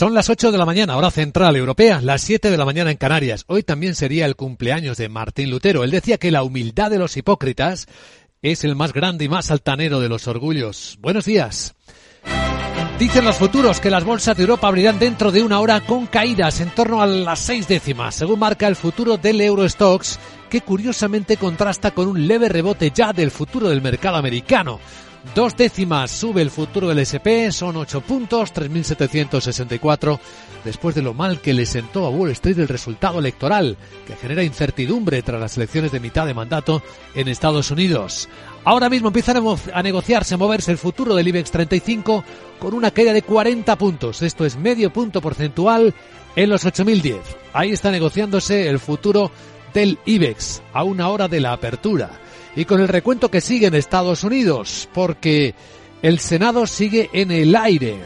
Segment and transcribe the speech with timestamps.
[0.00, 2.96] Son las 8 de la mañana, hora central europea, las 7 de la mañana en
[2.96, 3.44] Canarias.
[3.48, 5.84] Hoy también sería el cumpleaños de Martín Lutero.
[5.84, 7.86] Él decía que la humildad de los hipócritas
[8.40, 10.96] es el más grande y más altanero de los orgullos.
[11.02, 11.74] Buenos días.
[12.98, 16.62] Dicen los futuros que las bolsas de Europa abrirán dentro de una hora con caídas
[16.62, 21.90] en torno a las seis décimas, según marca el futuro del Eurostox, que curiosamente contrasta
[21.90, 24.80] con un leve rebote ya del futuro del mercado americano.
[25.34, 30.18] Dos décimas sube el futuro del SP, son 8 puntos, 3.764,
[30.64, 34.42] después de lo mal que le sentó a Wall Street el resultado electoral, que genera
[34.42, 36.82] incertidumbre tras las elecciones de mitad de mandato
[37.14, 38.30] en Estados Unidos.
[38.64, 42.24] Ahora mismo empieza a negociarse, a moverse el futuro del IBEX 35
[42.58, 44.22] con una caída de 40 puntos.
[44.22, 45.94] Esto es medio punto porcentual
[46.34, 47.20] en los 8.010.
[47.52, 49.30] Ahí está negociándose el futuro
[49.74, 52.10] del IBEX a una hora de la apertura
[52.56, 55.54] y con el recuento que sigue en Estados Unidos, porque
[56.02, 57.98] el Senado sigue en el aire.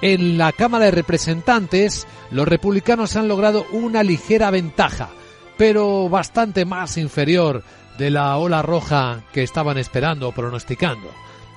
[0.00, 5.10] En la Cámara de Representantes, los republicanos han logrado una ligera ventaja,
[5.56, 7.62] pero bastante más inferior
[7.98, 11.08] de la ola roja que estaban esperando o pronosticando.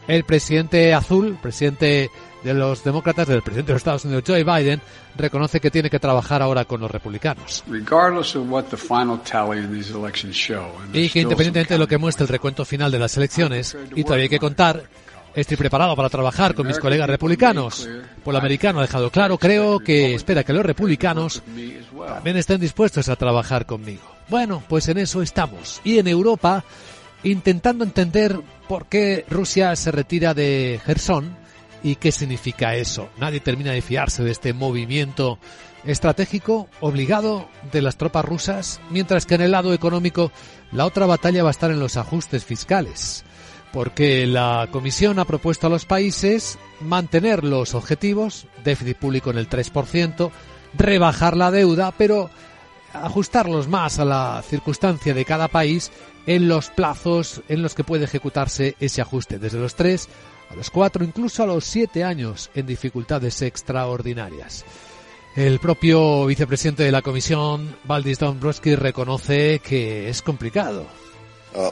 [0.08, 2.12] El presidente azul, presidente
[2.46, 4.80] de los demócratas, del presidente de los Estados Unidos, Joe Biden,
[5.18, 7.64] reconoce que tiene que trabajar ahora con los republicanos.
[10.94, 14.24] Y que independientemente de lo que muestre el recuento final de las elecciones, y todavía
[14.24, 14.84] hay que contar,
[15.34, 17.90] estoy preparado para trabajar con mis colegas republicanos.
[18.24, 21.42] Por el americano ha dejado claro, creo que espera que los republicanos
[22.08, 24.04] también estén dispuestos a trabajar conmigo.
[24.30, 25.82] Bueno, pues en eso estamos.
[25.84, 26.64] Y en Europa,
[27.24, 31.45] intentando entender por qué Rusia se retira de Gerson,
[31.84, 33.10] ¿Y qué significa eso?
[33.18, 35.40] Nadie termina de fiarse de este movimiento
[35.86, 40.32] estratégico obligado de las tropas rusas, mientras que en el lado económico
[40.72, 43.24] la otra batalla va a estar en los ajustes fiscales,
[43.72, 49.50] porque la Comisión ha propuesto a los países mantener los objetivos, déficit público en el
[49.50, 50.32] 3%,
[50.78, 52.30] rebajar la deuda, pero
[52.94, 55.92] ajustarlos más a la circunstancia de cada país
[56.26, 60.10] en los plazos en los que puede ejecutarse ese ajuste, desde los 3
[60.56, 64.66] a los cuatro, incluso a los siete años en dificultades extraordinarias.
[65.36, 70.86] El propio vicepresidente de la Comisión, Valdis Dombrovskis, reconoce que es complicado.
[71.54, 71.72] Uh,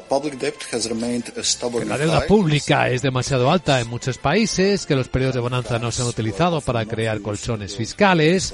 [1.85, 5.91] la deuda pública es demasiado alta en muchos países, que los periodos de bonanza no
[5.91, 8.53] se han utilizado para crear colchones fiscales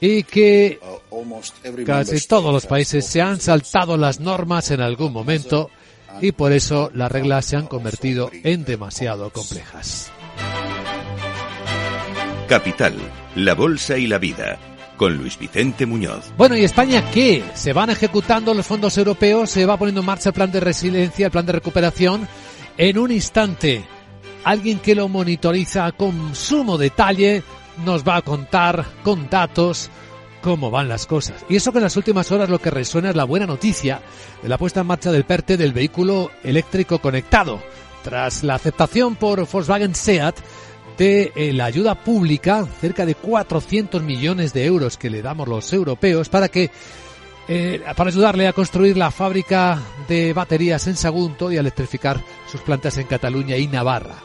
[0.00, 0.78] y que
[1.10, 5.70] uh, casi todos los países se han saltado las normas en algún momento
[6.20, 10.10] y por eso las reglas se han convertido en demasiado complejas.
[12.48, 12.94] Capital,
[13.36, 14.58] la Bolsa y la Vida,
[14.96, 16.32] con Luis Vicente Muñoz.
[16.36, 17.42] Bueno, ¿y España qué?
[17.54, 21.26] Se van ejecutando los fondos europeos, se va poniendo en marcha el plan de resiliencia,
[21.26, 22.28] el plan de recuperación.
[22.76, 23.84] En un instante,
[24.44, 27.42] alguien que lo monitoriza con sumo detalle
[27.84, 29.90] nos va a contar con datos
[30.44, 31.42] cómo van las cosas.
[31.48, 34.02] Y eso que en las últimas horas lo que resuena es la buena noticia
[34.42, 37.62] de la puesta en marcha del PERTE del vehículo eléctrico conectado.
[38.02, 40.36] Tras la aceptación por Volkswagen SEAT
[40.98, 45.72] de eh, la ayuda pública, cerca de 400 millones de euros que le damos los
[45.72, 46.70] europeos para que
[47.48, 52.20] eh, para ayudarle a construir la fábrica de baterías en Sagunto y a electrificar
[52.52, 54.16] sus plantas en Cataluña y Navarra.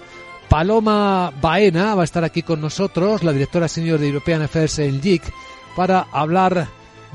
[0.50, 5.02] Paloma Baena va a estar aquí con nosotros, la directora senior de European Affairs en
[5.02, 5.24] JIC,
[5.80, 6.68] para hablar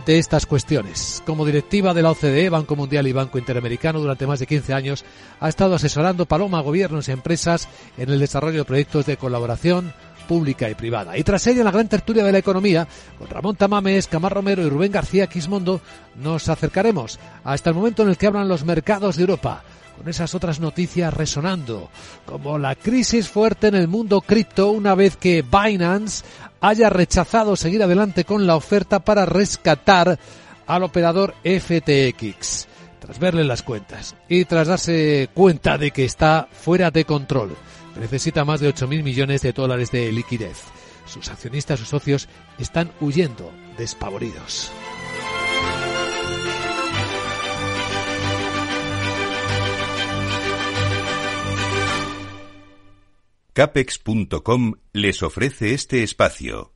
[0.06, 1.22] de estas cuestiones.
[1.26, 5.04] Como directiva de la OCDE, Banco Mundial y Banco Interamericano, durante más de 15 años
[5.38, 9.92] ha estado asesorando Paloma a gobiernos y empresas en el desarrollo de proyectos de colaboración
[10.26, 11.18] pública y privada.
[11.18, 12.88] Y tras ella, en la gran tertulia de la economía,
[13.18, 15.82] con Ramón Tamames, Camar Romero y Rubén García Quismondo,
[16.16, 19.62] nos acercaremos hasta el momento en el que abran los mercados de Europa
[19.96, 21.90] con esas otras noticias resonando,
[22.26, 26.24] como la crisis fuerte en el mundo cripto una vez que Binance
[26.60, 30.18] haya rechazado seguir adelante con la oferta para rescatar
[30.66, 32.66] al operador FTX,
[33.00, 37.54] tras verle las cuentas y tras darse cuenta de que está fuera de control.
[38.00, 40.58] Necesita más de 8.000 millones de dólares de liquidez.
[41.06, 42.28] Sus accionistas, sus socios,
[42.58, 44.72] están huyendo despavoridos.
[53.56, 56.72] Capex.com les ofrece este espacio.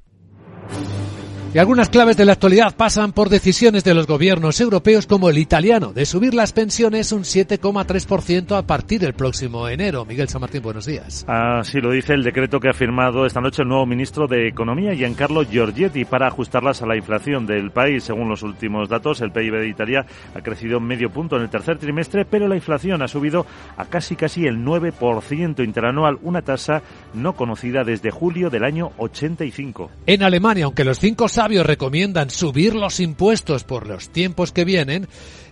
[1.55, 5.39] Y algunas claves de la actualidad pasan por decisiones de los gobiernos europeos como el
[5.39, 10.05] italiano de subir las pensiones un 7,3% a partir del próximo enero.
[10.05, 11.25] Miguel San Martín, buenos días.
[11.27, 14.95] Así lo dice el decreto que ha firmado esta noche el nuevo ministro de Economía,
[14.95, 18.05] Giancarlo Giorgetti, para ajustarlas a la inflación del país.
[18.05, 20.05] Según los últimos datos, el PIB de Italia
[20.35, 23.47] ha crecido medio punto en el tercer trimestre, pero la inflación ha subido
[23.79, 26.83] a casi casi el 9% interanual, una tasa
[27.15, 29.91] no conocida desde julio del año 85.
[30.05, 35.07] En Alemania, aunque los cinco sabios recomiendan subir los impuestos por los tiempos que vienen,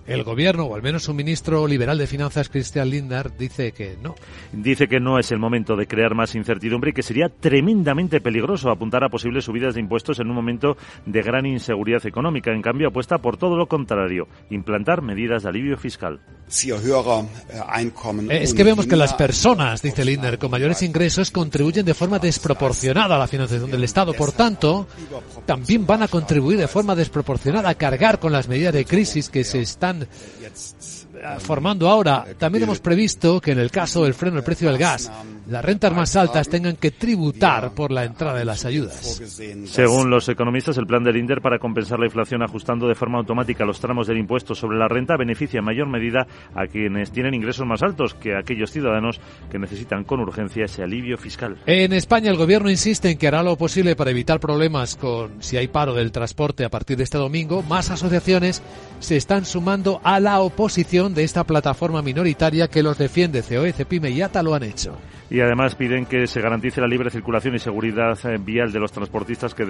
[0.06, 4.14] el gobierno, o al menos su ministro liberal de finanzas, Christian Lindner, dice que no.
[4.52, 8.70] Dice que no es el momento de crear más incertidumbre y que sería tremendamente peligroso
[8.70, 12.52] apuntar a posibles subidas de impuestos en un momento de gran inseguridad económica.
[12.52, 16.20] En cambio, apuesta por todo lo contrario, implantar medidas de alivio fiscal.
[18.30, 23.16] Es que vemos que las personas, dice Lindner, con mayores ingresos contribuyen de forma desproporcionada
[23.16, 24.12] a la financiación del Estado.
[24.12, 24.86] Por tanto,
[25.44, 29.42] también van a contribuir de forma desproporcionada a cargar con las medidas de crisis que
[29.42, 29.95] se están
[31.38, 32.26] formando ahora.
[32.38, 35.10] También hemos previsto que en el caso del freno del precio del gas,
[35.48, 39.22] las rentas más altas tengan que tributar por la entrada de las ayudas.
[39.66, 43.64] Según los economistas, el plan del INDER para compensar la inflación ajustando de forma automática
[43.64, 47.66] los tramos del impuesto sobre la renta beneficia en mayor medida a quienes tienen ingresos
[47.66, 49.20] más altos que a aquellos ciudadanos
[49.50, 51.56] que necesitan con urgencia ese alivio fiscal.
[51.66, 55.56] En España, el gobierno insiste en que hará lo posible para evitar problemas con si
[55.56, 57.62] hay paro del transporte a partir de este domingo.
[57.62, 58.62] Más asociaciones
[58.98, 63.42] se están sumando a la oposición de esta plataforma minoritaria que los defiende.
[63.42, 64.96] COE, CEPIME y ATA lo han hecho
[65.30, 68.92] y además piden que se garantice la libre circulación y seguridad eh, vial de los
[68.92, 69.64] transportistas que,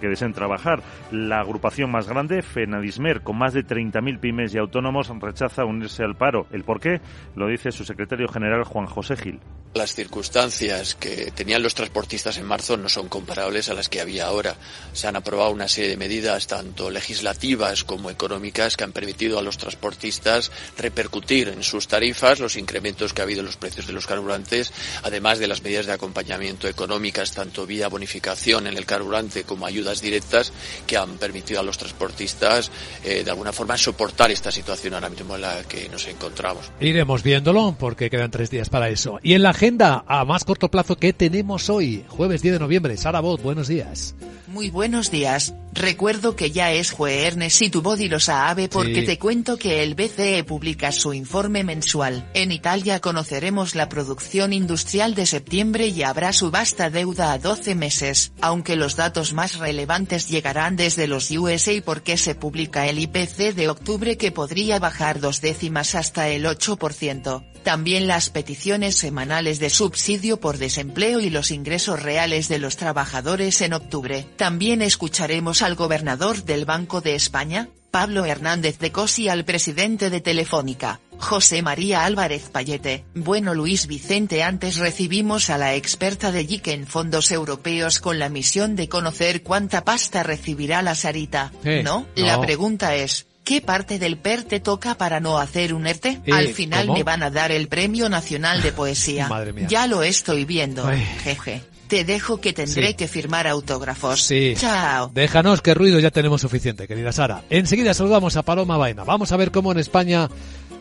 [0.00, 0.82] que deseen trabajar.
[1.10, 6.16] La agrupación más grande, FENADISMER, con más de 30.000 pymes y autónomos, rechaza unirse al
[6.16, 6.46] paro.
[6.50, 7.00] ¿El por qué?
[7.36, 9.40] Lo dice su secretario general Juan José Gil.
[9.74, 14.26] Las circunstancias que tenían los transportistas en marzo no son comparables a las que había
[14.26, 14.56] ahora.
[14.92, 19.42] Se han aprobado una serie de medidas, tanto legislativas como económicas, que han permitido a
[19.42, 23.94] los transportistas repercutir en sus tarifas los incrementos que ha habido en los precios de
[23.94, 24.72] los carburantes
[25.02, 30.00] además de las medidas de acompañamiento económicas, tanto vía bonificación en el carburante como ayudas
[30.00, 30.52] directas,
[30.86, 32.70] que han permitido a los transportistas
[33.04, 36.70] eh, de alguna forma soportar esta situación ahora mismo en la que nos encontramos.
[36.80, 39.18] Iremos viéndolo porque quedan tres días para eso.
[39.22, 42.96] Y en la agenda a más corto plazo que tenemos hoy, jueves 10 de noviembre,
[42.96, 44.12] Sara Bot, buenos días.
[44.52, 45.54] Muy buenos días.
[45.72, 49.94] Recuerdo que ya es jueves y tu body lo sabe porque te cuento que el
[49.94, 52.28] BCE publica su informe mensual.
[52.34, 58.32] En Italia conoceremos la producción industrial de septiembre y habrá subasta deuda a 12 meses,
[58.42, 63.70] aunque los datos más relevantes llegarán desde los USA porque se publica el IPC de
[63.70, 67.46] octubre que podría bajar dos décimas hasta el 8%.
[67.62, 73.60] También las peticiones semanales de subsidio por desempleo y los ingresos reales de los trabajadores
[73.60, 74.26] en octubre.
[74.42, 80.20] También escucharemos al gobernador del Banco de España, Pablo Hernández de Cosi al presidente de
[80.20, 83.04] Telefónica, José María Álvarez Payete.
[83.14, 88.28] Bueno Luis Vicente antes recibimos a la experta de JIC en fondos europeos con la
[88.28, 91.52] misión de conocer cuánta pasta recibirá la Sarita.
[91.84, 92.08] ¿No?
[92.16, 96.20] La pregunta es, ¿Qué parte del PER te toca para no hacer un ERTE?
[96.26, 99.28] Eh, Al final me van a dar el Premio Nacional de Poesía.
[99.28, 99.66] Madre mía.
[99.68, 100.88] Ya lo estoy viendo.
[101.24, 101.62] Jeje.
[101.92, 104.22] Te dejo que tendré que firmar autógrafos.
[104.22, 104.54] Sí.
[104.56, 105.10] Chao.
[105.12, 107.44] Déjanos que ruido ya tenemos suficiente, querida Sara.
[107.50, 109.04] Enseguida saludamos a Paloma Vaina.
[109.04, 110.30] Vamos a ver cómo en España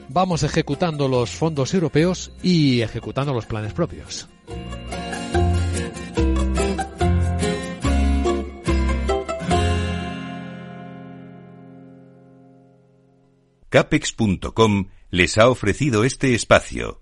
[0.07, 4.29] vamos ejecutando los fondos europeos y ejecutando los planes propios.
[13.67, 17.01] Capex.com les ha ofrecido este espacio.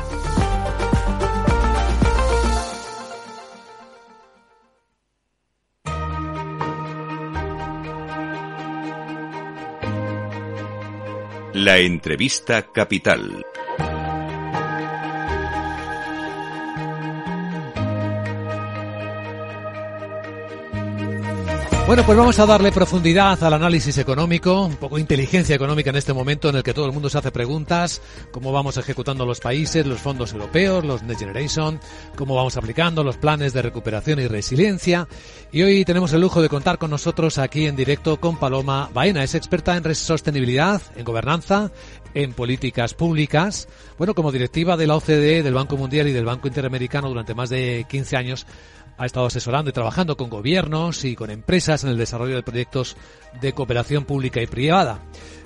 [11.63, 13.45] La entrevista capital.
[21.91, 26.13] Bueno, pues vamos a darle profundidad al análisis económico, un poco inteligencia económica en este
[26.13, 29.85] momento en el que todo el mundo se hace preguntas, cómo vamos ejecutando los países,
[29.85, 31.81] los fondos europeos, los Next Generation,
[32.15, 35.05] cómo vamos aplicando los planes de recuperación y resiliencia.
[35.51, 39.21] Y hoy tenemos el lujo de contar con nosotros aquí en directo con Paloma Baena,
[39.21, 41.71] es experta en sostenibilidad, en gobernanza,
[42.13, 43.67] en políticas públicas.
[43.97, 47.49] Bueno, como directiva de la OCDE, del Banco Mundial y del Banco Interamericano durante más
[47.49, 48.47] de 15 años,
[49.01, 52.95] ha estado asesorando y trabajando con gobiernos y con empresas en el desarrollo de proyectos
[53.41, 54.99] de cooperación pública y privada.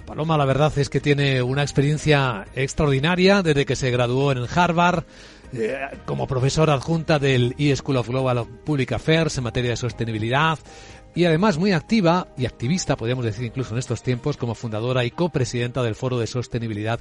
[0.06, 5.06] Paloma, la verdad es que tiene una experiencia extraordinaria desde que se graduó en Harvard,
[5.54, 10.60] eh, como profesora adjunta del E-School of Global Public Affairs en materia de sostenibilidad
[11.16, 15.12] y además muy activa y activista, podríamos decir incluso en estos tiempos, como fundadora y
[15.12, 17.00] copresidenta del Foro de Sostenibilidad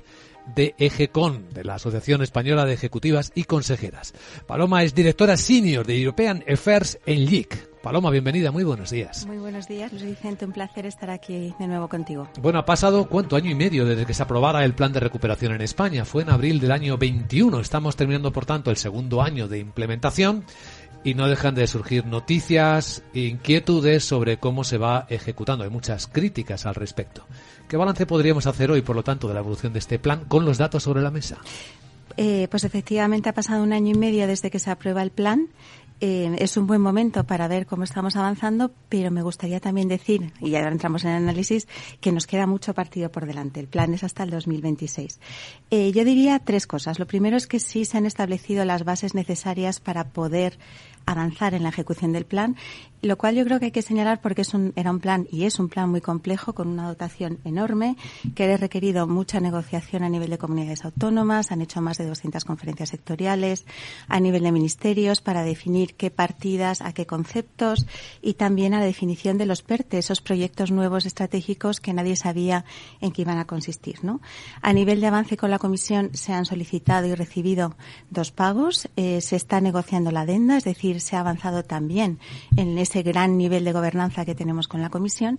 [0.54, 4.14] de EGECON, de la Asociación Española de Ejecutivas y Consejeras.
[4.46, 7.74] Paloma es directora senior de European Affairs en LIC.
[7.82, 9.26] Paloma, bienvenida, muy buenos días.
[9.26, 12.26] Muy buenos días, Luis Vicente, un placer estar aquí de nuevo contigo.
[12.40, 15.52] Bueno, ha pasado cuánto año y medio desde que se aprobara el plan de recuperación
[15.52, 16.06] en España.
[16.06, 17.60] Fue en abril del año 21.
[17.60, 20.46] Estamos terminando, por tanto, el segundo año de implementación
[21.04, 25.62] y no dejan de surgir noticias e inquietudes sobre cómo se va ejecutando.
[25.62, 27.26] Hay muchas críticas al respecto.
[27.68, 30.44] ¿Qué balance podríamos hacer hoy, por lo tanto, de la evolución de este plan con
[30.44, 31.38] los datos sobre la mesa?
[32.16, 35.48] Eh, pues efectivamente ha pasado un año y medio desde que se aprueba el plan.
[36.00, 40.32] Eh, es un buen momento para ver cómo estamos avanzando, pero me gustaría también decir,
[40.40, 41.68] y ahora entramos en el análisis,
[42.00, 43.60] que nos queda mucho partido por delante.
[43.60, 45.20] El plan es hasta el 2026.
[45.70, 46.98] Eh, yo diría tres cosas.
[46.98, 50.58] Lo primero es que sí se han establecido las bases necesarias para poder
[51.06, 52.56] avanzar en la ejecución del plan,
[53.02, 55.44] lo cual yo creo que hay que señalar porque es un, era un plan y
[55.44, 57.96] es un plan muy complejo con una dotación enorme
[58.34, 62.44] que ha requerido mucha negociación a nivel de comunidades autónomas, han hecho más de 200
[62.44, 63.66] conferencias sectoriales
[64.08, 67.86] a nivel de ministerios para definir qué partidas, a qué conceptos
[68.22, 72.64] y también a la definición de los PERTE, esos proyectos nuevos estratégicos que nadie sabía
[73.00, 74.02] en qué iban a consistir.
[74.02, 74.20] ¿no?
[74.62, 77.76] A nivel de avance con la Comisión se han solicitado y recibido
[78.10, 82.18] dos pagos, eh, se está negociando la adenda, es decir, se ha avanzado también
[82.56, 85.38] en ese gran nivel de gobernanza que tenemos con la Comisión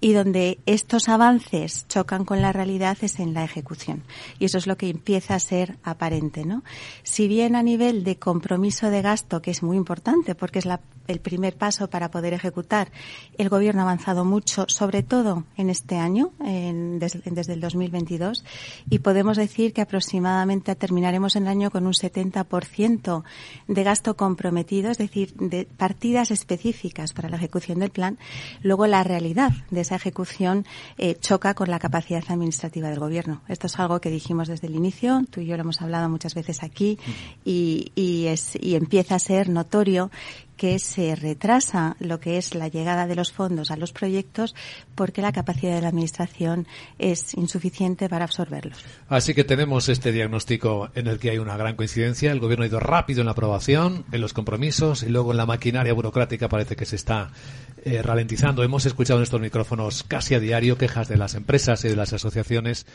[0.00, 4.02] y donde estos avances chocan con la realidad es en la ejecución.
[4.38, 6.62] Y eso es lo que empieza a ser aparente, ¿no?
[7.02, 10.68] Si bien a nivel de compromiso de gasto, que es muy importante porque es
[11.06, 12.90] el primer paso para poder ejecutar,
[13.38, 18.44] el Gobierno ha avanzado mucho, sobre todo en este año, desde, desde el 2022,
[18.90, 23.24] y podemos decir que aproximadamente terminaremos el año con un 70%
[23.68, 28.18] de gasto comprometido es decir, de partidas específicas para la ejecución del plan,
[28.62, 30.64] luego la realidad de esa ejecución
[30.98, 33.42] eh, choca con la capacidad administrativa del gobierno.
[33.48, 36.34] Esto es algo que dijimos desde el inicio, tú y yo lo hemos hablado muchas
[36.34, 36.98] veces aquí
[37.44, 40.10] y, y, es, y empieza a ser notorio
[40.56, 44.54] que se retrasa lo que es la llegada de los fondos a los proyectos
[44.94, 46.66] porque la capacidad de la Administración
[46.98, 48.78] es insuficiente para absorberlos.
[49.08, 52.32] Así que tenemos este diagnóstico en el que hay una gran coincidencia.
[52.32, 55.46] El Gobierno ha ido rápido en la aprobación, en los compromisos y luego en la
[55.46, 57.30] maquinaria burocrática parece que se está
[57.84, 58.64] eh, ralentizando.
[58.64, 62.12] Hemos escuchado en estos micrófonos casi a diario quejas de las empresas y de las
[62.12, 62.86] asociaciones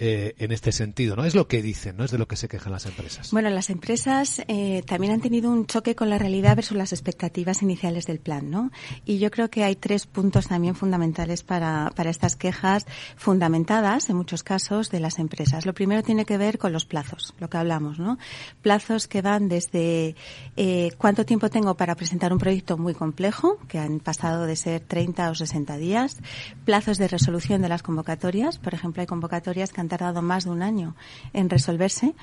[0.00, 1.24] eh, en este sentido, ¿no?
[1.24, 2.04] Es lo que dicen, ¿no?
[2.04, 3.32] Es de lo que se quejan las empresas.
[3.32, 7.62] Bueno, las empresas eh, también han tenido un choque con la realidad versus las expectativas
[7.62, 8.70] iniciales del plan, ¿no?
[9.04, 12.86] Y yo creo que hay tres puntos también fundamentales para, para estas quejas
[13.16, 15.66] fundamentadas, en muchos casos, de las empresas.
[15.66, 18.18] Lo primero tiene que ver con los plazos, lo que hablamos, ¿no?
[18.62, 20.14] Plazos que van desde
[20.56, 24.80] eh, cuánto tiempo tengo para presentar un proyecto muy complejo, que han pasado de ser
[24.80, 26.18] 30 o 60 días,
[26.64, 30.50] plazos de resolución de las convocatorias, por ejemplo, hay convocatorias que han tardado más de
[30.50, 30.94] un año
[31.32, 32.14] en resolverse.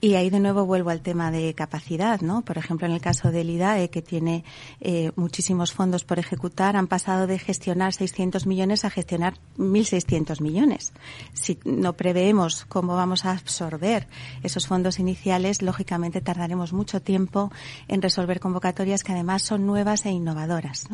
[0.00, 2.42] Y ahí de nuevo vuelvo al tema de capacidad, ¿no?
[2.42, 4.44] Por ejemplo, en el caso del IDAE, que tiene
[4.80, 10.92] eh, muchísimos fondos por ejecutar, han pasado de gestionar 600 millones a gestionar 1.600 millones.
[11.32, 14.08] Si no preveemos cómo vamos a absorber
[14.42, 17.50] esos fondos iniciales, lógicamente tardaremos mucho tiempo
[17.88, 20.86] en resolver convocatorias que además son nuevas e innovadoras.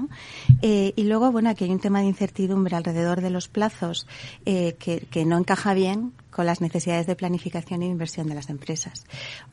[0.62, 4.06] Eh, y luego, bueno, aquí hay un tema de incertidumbre alrededor de los plazos
[4.44, 9.04] eh, que no encaja bien con las necesidades de planificación e inversión de las empresas.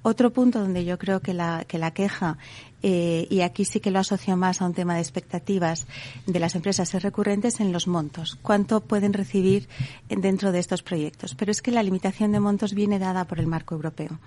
[0.01, 2.37] Otro punto donde yo creo que la, que la queja,
[2.83, 5.87] eh, y aquí sí que lo asocio más a un tema de expectativas
[6.25, 8.37] de las empresas es recurrente, es en los montos.
[8.41, 9.67] ¿Cuánto pueden recibir
[10.09, 11.35] dentro de estos proyectos?
[11.35, 14.19] Pero es que la limitación de montos viene dada por el marco europeo,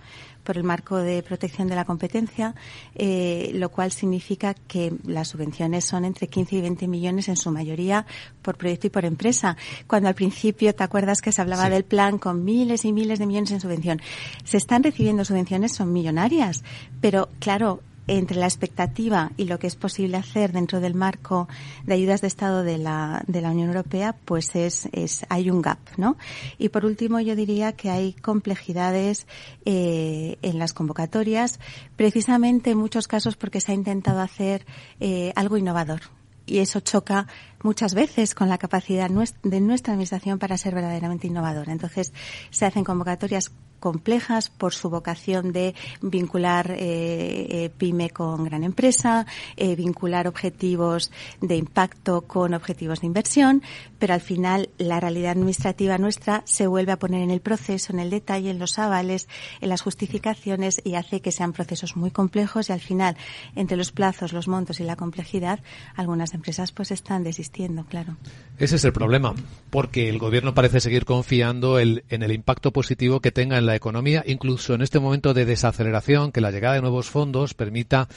[0.44, 2.54] por el marco de protección de la competencia,
[2.94, 7.50] eh, lo cual significa que las subvenciones son entre 15 y 20 millones en su
[7.50, 8.06] mayoría
[8.42, 9.56] por proyecto y por empresa.
[9.86, 13.26] Cuando al principio, ¿te acuerdas que se hablaba del plan con miles y miles de
[13.26, 14.00] millones en subvención.
[14.44, 16.62] Se están recibiendo subvenciones, son millonarias,
[17.00, 21.48] pero claro, entre la expectativa y lo que es posible hacer dentro del marco
[21.84, 25.62] de ayudas de Estado de la, de la Unión Europea, pues es, es hay un
[25.62, 26.16] gap, ¿no?
[26.58, 29.26] Y por último, yo diría que hay complejidades
[29.64, 31.60] eh, en las convocatorias,
[31.96, 34.66] precisamente en muchos casos porque se ha intentado hacer
[34.98, 36.00] eh, algo innovador,
[36.46, 37.28] y eso choca
[37.62, 41.72] muchas veces con la capacidad de nuestra administración para ser verdaderamente innovadora.
[41.72, 42.12] Entonces,
[42.50, 49.26] se hacen convocatorias complejas por su vocación de vincular eh, eh, pyme con gran empresa,
[49.56, 53.62] eh, vincular objetivos de impacto con objetivos de inversión,
[53.98, 57.98] pero al final la realidad administrativa nuestra se vuelve a poner en el proceso, en
[57.98, 59.28] el detalle, en los avales,
[59.60, 63.16] en las justificaciones y hace que sean procesos muy complejos y al final
[63.56, 65.60] entre los plazos, los montos y la complejidad,
[65.96, 67.49] algunas empresas pues están desistiendo,
[67.88, 68.16] claro.
[68.58, 69.34] Ese es el problema,
[69.70, 74.22] porque el gobierno parece seguir confiando en el impacto positivo que tenga en la economía,
[74.26, 78.08] incluso en este momento de desaceleración, que la llegada de nuevos fondos permita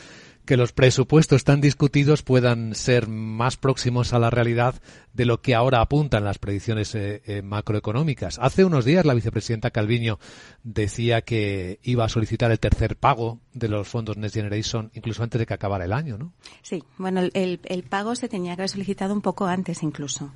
[0.46, 4.76] que los presupuestos tan discutidos puedan ser más próximos a la realidad
[5.14, 8.40] de lo que ahora apuntan las predicciones eh, eh, macroeconómicas.
[8.40, 10.20] Hace unos días la vicepresidenta Calviño
[10.64, 15.40] decía que iba a solicitar el tercer pago de los fondos Next Generation incluso antes
[15.40, 16.34] de que acabara el año, ¿no?
[16.62, 20.32] Sí, bueno, el, el pago se tenía que haber solicitado un poco antes incluso.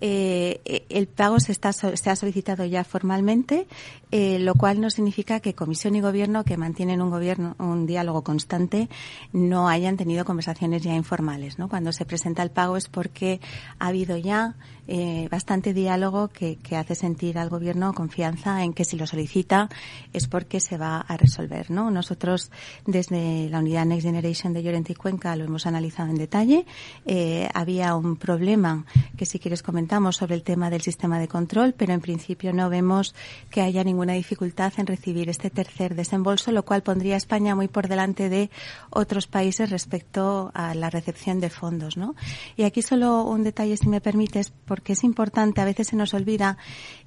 [0.00, 3.66] Eh, el pago se, está, se ha solicitado ya formalmente,
[4.10, 8.88] lo cual no significa que Comisión y Gobierno, que mantienen un gobierno, un diálogo constante,
[9.32, 11.68] no hayan tenido conversaciones ya informales, ¿no?
[11.68, 13.40] Cuando se presenta el pago es porque
[13.78, 14.56] ha habido ya
[14.88, 19.68] eh, bastante diálogo que, que, hace sentir al gobierno confianza en que si lo solicita
[20.12, 21.90] es porque se va a resolver, ¿no?
[21.90, 22.50] Nosotros
[22.86, 26.66] desde la unidad Next Generation de Llorente y Cuenca lo hemos analizado en detalle.
[27.06, 28.84] Eh, había un problema
[29.16, 32.68] que si quieres comentamos sobre el tema del sistema de control, pero en principio no
[32.68, 33.14] vemos
[33.50, 37.68] que haya ninguna dificultad en recibir este tercer desembolso, lo cual pondría a España muy
[37.68, 38.50] por delante de
[38.90, 42.14] otros países respecto a la recepción de fondos, ¿no?
[42.56, 46.14] Y aquí solo un detalle, si me permites, porque es importante, a veces se nos
[46.14, 46.56] olvida,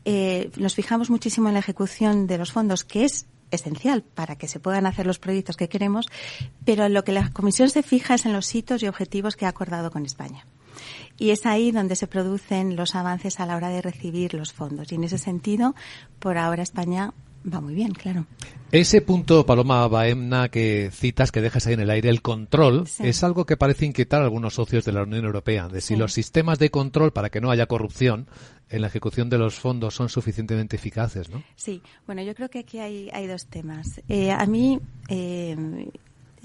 [0.05, 4.47] eh, nos fijamos muchísimo en la ejecución de los fondos, que es esencial para que
[4.47, 6.05] se puedan hacer los proyectos que queremos,
[6.63, 9.49] pero lo que la Comisión se fija es en los hitos y objetivos que ha
[9.49, 10.45] acordado con España.
[11.17, 14.91] Y es ahí donde se producen los avances a la hora de recibir los fondos.
[14.91, 15.73] Y en ese sentido,
[16.19, 17.15] por ahora España
[17.51, 18.25] va muy bien, claro.
[18.71, 23.23] Ese punto, Paloma Baemna, que citas, que dejas ahí en el aire, el control, es
[23.23, 26.59] algo que parece inquietar a algunos socios de la Unión Europea, de si los sistemas
[26.59, 28.27] de control para que no haya corrupción
[28.69, 31.43] en la ejecución de los fondos son suficientemente eficaces, ¿no?
[31.55, 34.01] Sí, bueno, yo creo que aquí hay, hay dos temas.
[34.09, 35.55] Eh, a mí, eh,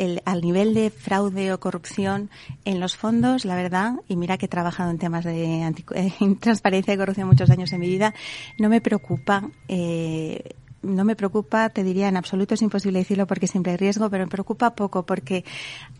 [0.00, 2.30] el, al nivel de fraude o corrupción
[2.64, 5.62] en los fondos, la verdad, y mira que he trabajado en temas de
[5.94, 8.14] eh, transparencia y corrupción muchos años en mi vida,
[8.58, 13.46] no me preocupa eh, no me preocupa, te diría en absoluto es imposible decirlo porque
[13.46, 15.44] siempre hay riesgo, pero me preocupa poco porque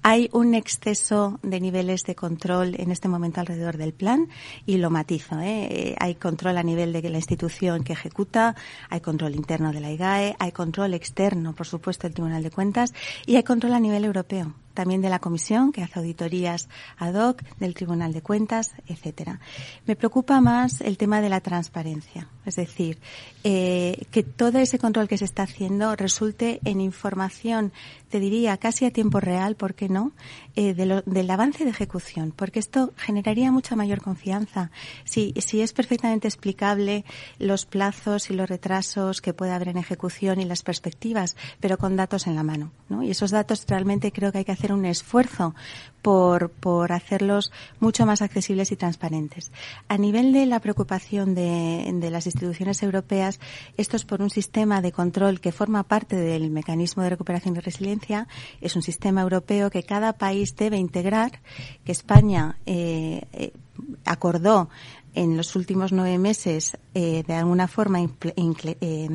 [0.03, 4.29] hay un exceso de niveles de control en este momento alrededor del plan
[4.67, 5.39] y lo matizo.
[5.41, 5.95] ¿eh?
[5.99, 8.57] Hay control a nivel de la institución que ejecuta,
[8.89, 12.95] hay control interno de la IGAE, hay control externo, por supuesto, del Tribunal de Cuentas
[13.27, 17.43] y hay control a nivel europeo también de la Comisión, que hace auditorías ad hoc,
[17.59, 19.41] del Tribunal de Cuentas, etcétera.
[19.87, 22.99] Me preocupa más el tema de la transparencia, es decir,
[23.45, 27.73] eh, que todo ese control que se está haciendo resulte en información,
[28.11, 30.13] te diría, casi a tiempo real, ¿por qué no?,
[30.57, 34.71] eh, del avance de ejecución, porque esto generaría mucha mayor confianza.
[35.05, 37.05] Si, si es perfectamente explicable
[37.39, 41.97] los plazos y los retrasos que puede haber en ejecución y las perspectivas, pero con
[41.97, 43.03] datos en la mano, ¿no?
[43.03, 45.55] Y esos datos realmente creo que hay que hacer un esfuerzo
[46.03, 49.53] por, por hacerlos mucho más accesibles y transparentes.
[49.89, 53.41] A nivel de la preocupación de, de las instituciones europeas,
[53.77, 57.61] esto es por un sistema de control que forma parte del mecanismo de recuperación y
[57.61, 58.29] resiliencia.
[58.61, 61.41] Es un sistema europeo que cada país debe integrar,
[61.85, 63.53] que España eh, eh
[64.05, 64.69] acordó
[65.15, 69.09] en los últimos nueve meses eh, de alguna forma eh,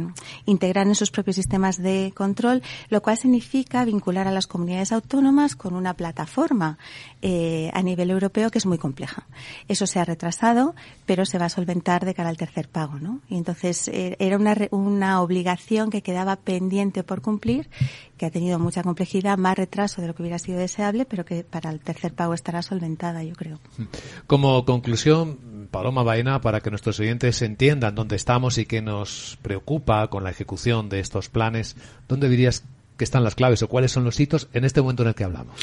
[0.46, 5.56] integrar en sus propios sistemas de control, lo cual significa vincular a las comunidades autónomas
[5.56, 6.78] con una plataforma
[7.22, 9.28] eh, a nivel europeo que es muy compleja.
[9.68, 10.74] Eso se ha retrasado,
[11.06, 13.20] pero se va a solventar de cara al tercer pago, ¿no?
[13.30, 17.70] Y entonces era una, una obligación que quedaba pendiente por cumplir,
[18.18, 21.44] que ha tenido mucha complejidad, más retraso de lo que hubiera sido deseable, pero que
[21.44, 23.60] para el tercer pago estará solventada, yo creo.
[24.28, 30.08] Como conclusión, Paloma Baena, para que nuestros oyentes entiendan dónde estamos y qué nos preocupa
[30.08, 31.76] con la ejecución de estos planes,
[32.08, 32.64] ¿dónde dirías
[32.98, 35.24] que están las claves o cuáles son los hitos en este momento en el que
[35.24, 35.56] hablamos?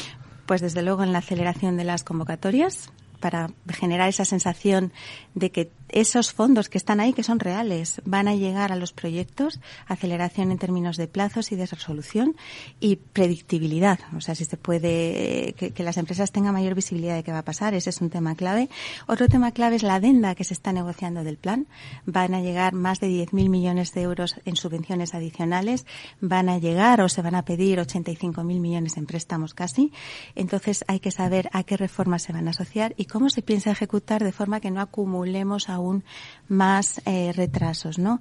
[0.45, 4.91] Pues desde luego en la aceleración de las convocatorias para generar esa sensación
[5.33, 8.93] de que esos fondos que están ahí, que son reales, van a llegar a los
[8.93, 12.35] proyectos, aceleración en términos de plazos y de resolución
[12.79, 13.99] y predictibilidad.
[14.17, 17.45] O sea, si se puede, que, las empresas tengan mayor visibilidad de qué va a
[17.45, 18.69] pasar, ese es un tema clave.
[19.07, 21.67] Otro tema clave es la adenda que se está negociando del plan.
[22.05, 25.85] Van a llegar más de 10.000 millones de euros en subvenciones adicionales.
[26.21, 29.91] Van a llegar o se van a pedir 85.000 millones en préstamos casi.
[30.33, 33.69] Entonces hay que saber a qué reformas se van a asociar y cómo se piensa
[33.69, 36.03] ejecutar de forma que no acumulemos a aún
[36.47, 38.19] más eh, retrasos, ¿no?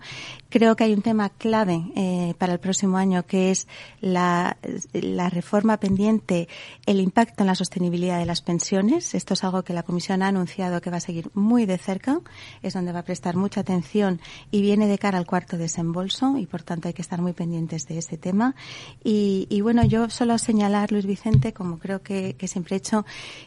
[0.49, 3.67] Creo que hay un tema clave eh, para el próximo año que es
[4.01, 4.57] la,
[4.93, 6.49] la reforma pendiente,
[6.87, 9.15] el impacto en la sostenibilidad de las pensiones.
[9.15, 12.21] Esto es algo que la Comisión ha anunciado que va a seguir muy de cerca,
[12.63, 14.21] es donde va a prestar mucha atención
[14.51, 17.87] y viene de cara al cuarto desembolso y por tanto hay que estar muy pendientes
[17.87, 18.55] de ese tema.
[19.05, 23.05] Y, y bueno, yo solo señalar, Luis Vicente, como creo que, que siempre he hecho,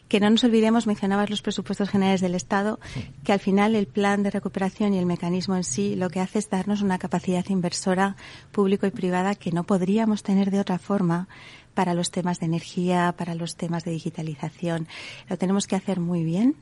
[0.07, 2.79] que no nos olvidemos, mencionabas los presupuestos generales del Estado,
[3.23, 6.19] que al final el plan plan de recuperación y el mecanismo en sí lo que
[6.19, 8.15] hace es darnos una capacidad inversora
[8.51, 11.27] público y privada que no podríamos tener de otra forma
[11.73, 14.87] para los temas de energía, para los temas de digitalización.
[15.27, 16.55] Lo tenemos que hacer muy bien.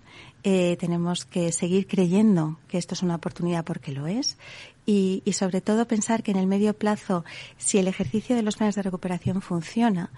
[0.43, 4.37] Eh, tenemos que seguir creyendo que esto es una oportunidad porque lo es.
[4.85, 7.23] Y, y, sobre todo pensar que en el medio plazo,
[7.57, 10.09] si el ejercicio de los planes de recuperación funciona,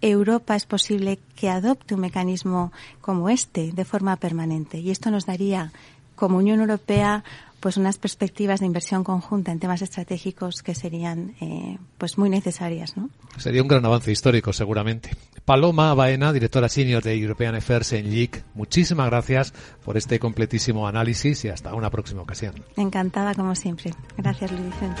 [0.00, 4.78] Europa es posible que adopte un mecanismo como este de forma permanente.
[4.78, 5.72] Y esto nos daría
[6.14, 7.24] como Unión Europea
[7.64, 12.94] pues unas perspectivas de inversión conjunta en temas estratégicos que serían eh, pues muy necesarias,
[12.94, 13.08] ¿no?
[13.38, 15.16] Sería un gran avance histórico, seguramente.
[15.46, 21.46] Paloma Baena, directora senior de European Affairs en LIC, muchísimas gracias por este completísimo análisis
[21.46, 22.54] y hasta una próxima ocasión.
[22.76, 23.94] Encantada, como siempre.
[24.18, 25.00] Gracias, Luis Vicente.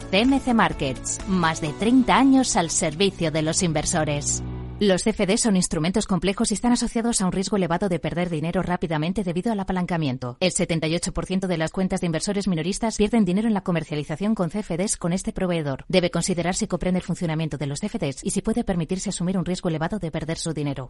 [0.11, 4.43] CMC Markets, más de 30 años al servicio de los inversores.
[4.77, 8.61] Los CFD son instrumentos complejos y están asociados a un riesgo elevado de perder dinero
[8.61, 10.35] rápidamente debido al apalancamiento.
[10.41, 14.97] El 78% de las cuentas de inversores minoristas pierden dinero en la comercialización con CFDs
[14.97, 15.85] con este proveedor.
[15.87, 19.45] Debe considerar si comprende el funcionamiento de los CFDs y si puede permitirse asumir un
[19.45, 20.89] riesgo elevado de perder su dinero.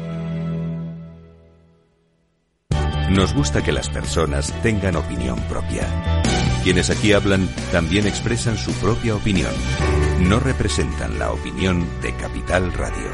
[3.15, 5.85] Nos gusta que las personas tengan opinión propia.
[6.63, 9.51] Quienes aquí hablan también expresan su propia opinión.
[10.21, 13.11] No representan la opinión de Capital Radio.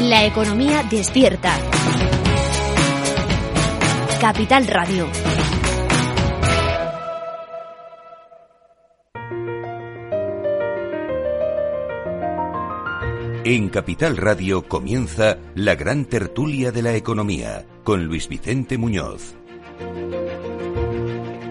[0.00, 1.56] La economía despierta.
[4.20, 5.41] Capital Radio.
[13.44, 19.34] En Capital Radio comienza la gran tertulia de la economía con Luis Vicente Muñoz.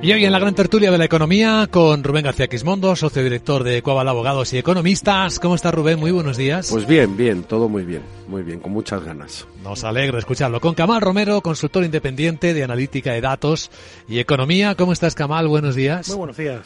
[0.02, 3.66] Y hoy en la gran tertulia de la economía con Rubén García Quismondo, socio director
[3.66, 5.38] de Coabal Abogados y Economistas.
[5.40, 6.00] ¿Cómo está Rubén?
[6.00, 6.70] Muy buenos días.
[6.72, 9.46] Pues bien, bien, todo muy bien, muy bien, con muchas ganas.
[9.62, 10.62] Nos alegra escucharlo.
[10.62, 13.70] Con Camal Romero, consultor independiente de analítica de datos
[14.08, 14.76] y economía.
[14.76, 15.50] ¿Cómo estás, Camal?
[15.50, 16.08] Buenos días.
[16.08, 16.62] Muy buenos días.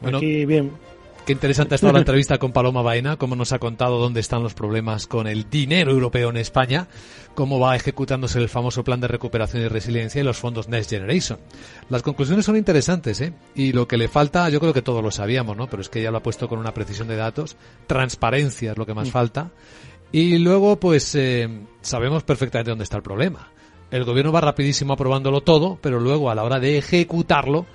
[0.00, 0.70] Bueno, Aquí bien.
[1.28, 4.42] Qué interesante ha estado la entrevista con Paloma Baena, cómo nos ha contado dónde están
[4.42, 6.88] los problemas con el dinero europeo en España,
[7.34, 11.38] cómo va ejecutándose el famoso plan de recuperación y resiliencia y los fondos Next Generation.
[11.90, 13.34] Las conclusiones son interesantes, ¿eh?
[13.54, 15.68] Y lo que le falta, yo creo que todos lo sabíamos, ¿no?
[15.68, 17.58] Pero es que ella lo ha puesto con una precisión de datos.
[17.86, 19.50] Transparencia es lo que más falta.
[20.10, 21.46] Y luego, pues, eh,
[21.82, 23.50] sabemos perfectamente dónde está el problema.
[23.90, 27.66] El gobierno va rapidísimo aprobándolo todo, pero luego a la hora de ejecutarlo,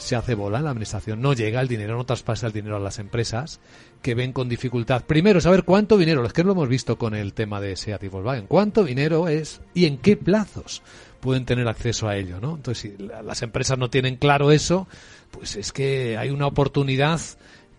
[0.00, 2.98] se hace bola la administración, no llega el dinero, no traspasa el dinero a las
[2.98, 3.60] empresas
[4.02, 5.04] que ven con dificultad.
[5.04, 8.08] Primero, saber cuánto dinero, es que lo hemos visto con el tema de SEAT y
[8.08, 10.82] Volkswagen, cuánto dinero es y en qué plazos
[11.20, 12.56] pueden tener acceso a ello, ¿no?
[12.56, 14.88] Entonces, si las empresas no tienen claro eso,
[15.30, 17.20] pues es que hay una oportunidad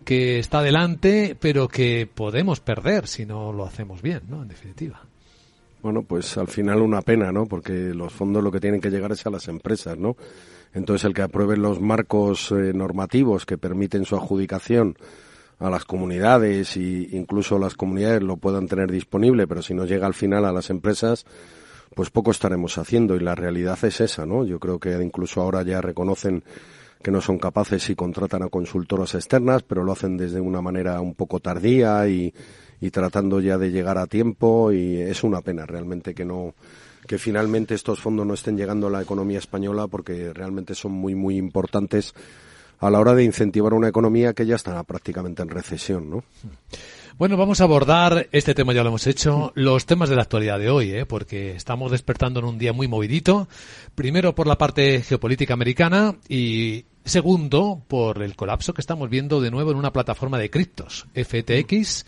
[0.04, 4.42] que está delante, pero que podemos perder si no lo hacemos bien, ¿no?
[4.42, 5.02] En definitiva.
[5.82, 7.46] Bueno, pues al final una pena, ¿no?
[7.46, 10.16] Porque los fondos lo que tienen que llegar es a las empresas, ¿no?
[10.74, 14.96] Entonces, el que aprueben los marcos eh, normativos que permiten su adjudicación
[15.58, 20.06] a las comunidades e incluso las comunidades lo puedan tener disponible, pero si no llega
[20.06, 21.24] al final a las empresas,
[21.94, 24.44] pues poco estaremos haciendo y la realidad es esa, ¿no?
[24.44, 26.42] Yo creo que incluso ahora ya reconocen
[27.02, 31.00] que no son capaces y contratan a consultoras externas, pero lo hacen desde una manera
[31.00, 32.32] un poco tardía y,
[32.80, 36.54] y tratando ya de llegar a tiempo y es una pena realmente que no
[37.06, 41.14] que finalmente estos fondos no estén llegando a la economía española porque realmente son muy,
[41.14, 42.14] muy importantes
[42.78, 46.24] a la hora de incentivar una economía que ya está prácticamente en recesión, ¿no?
[47.18, 50.58] Bueno, vamos a abordar este tema, ya lo hemos hecho, los temas de la actualidad
[50.58, 51.06] de hoy, ¿eh?
[51.06, 53.48] porque estamos despertando en un día muy movidito.
[53.94, 59.50] Primero por la parte geopolítica americana y segundo por el colapso que estamos viendo de
[59.50, 62.06] nuevo en una plataforma de criptos, FTX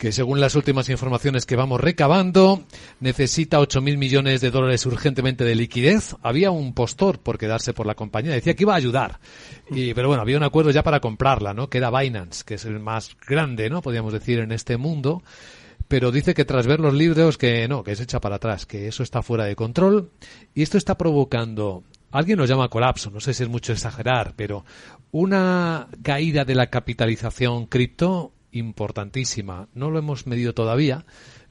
[0.00, 2.64] que según las últimas informaciones que vamos recabando,
[3.00, 6.16] necesita 8.000 millones de dólares urgentemente de liquidez.
[6.22, 9.20] Había un postor por quedarse por la compañía, decía que iba a ayudar.
[9.70, 11.68] Y, pero bueno, había un acuerdo ya para comprarla, ¿no?
[11.68, 13.82] Que era Binance, que es el más grande, ¿no?
[13.82, 15.22] Podríamos decir, en este mundo.
[15.86, 18.88] Pero dice que tras ver los libros que no, que es hecha para atrás, que
[18.88, 20.12] eso está fuera de control.
[20.54, 24.64] Y esto está provocando alguien lo llama colapso, no sé si es mucho exagerar, pero
[25.10, 29.68] una caída de la capitalización cripto importantísima.
[29.74, 31.04] No lo hemos medido todavía,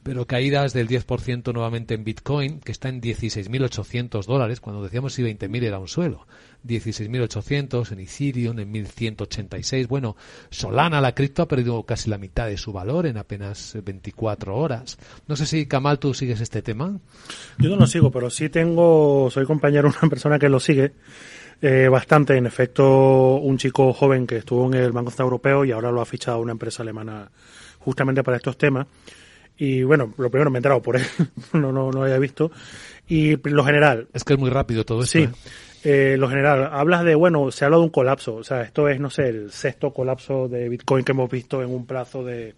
[0.03, 5.23] pero caídas del 10% nuevamente en Bitcoin, que está en 16.800 dólares, cuando decíamos si
[5.23, 6.25] 20.000 era un suelo.
[6.67, 9.87] 16.800 en Ethereum, en 1.186.
[9.87, 10.15] Bueno,
[10.49, 14.97] Solana, la cripto, ha perdido casi la mitad de su valor en apenas 24 horas.
[15.27, 16.99] No sé si, Kamal, tú sigues este tema.
[17.57, 20.93] Yo no lo sigo, pero sí tengo, soy compañero de una persona que lo sigue
[21.61, 25.71] Eh, bastante, en efecto, un chico joven que estuvo en el Banco Central Europeo y
[25.71, 27.29] ahora lo ha fichado una empresa alemana
[27.79, 28.87] justamente para estos temas.
[29.59, 31.03] Y bueno, lo primero me he enterado por él,
[31.53, 32.49] no, no, no lo había visto.
[33.07, 34.07] Y lo general.
[34.13, 35.19] Es que es muy rápido todo esto.
[35.19, 35.25] Sí.
[35.25, 35.29] ¿eh?
[35.83, 38.35] Eh, lo general, hablas de, bueno, se habla de un colapso.
[38.35, 41.69] O sea, esto es, no sé, el sexto colapso de Bitcoin que hemos visto en
[41.69, 42.55] un plazo de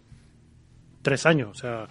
[1.02, 1.50] tres años.
[1.52, 1.88] O sea,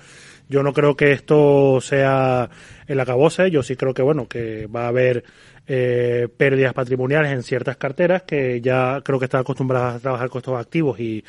[0.49, 2.49] yo no creo que esto sea
[2.87, 3.51] el acabose.
[3.51, 5.25] Yo sí creo que, bueno, que va a haber
[5.67, 10.41] eh, pérdidas patrimoniales en ciertas carteras que ya creo que están acostumbradas a trabajar con
[10.41, 11.25] estos activos y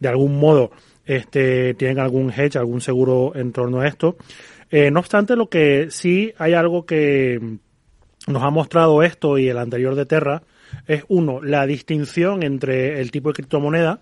[0.00, 0.70] de algún modo
[1.06, 4.16] este, tienen algún hedge, algún seguro en torno a esto.
[4.70, 7.58] Eh, no obstante, lo que sí hay algo que
[8.26, 10.42] nos ha mostrado esto y el anterior de Terra
[10.86, 14.00] es uno, la distinción entre el tipo de criptomoneda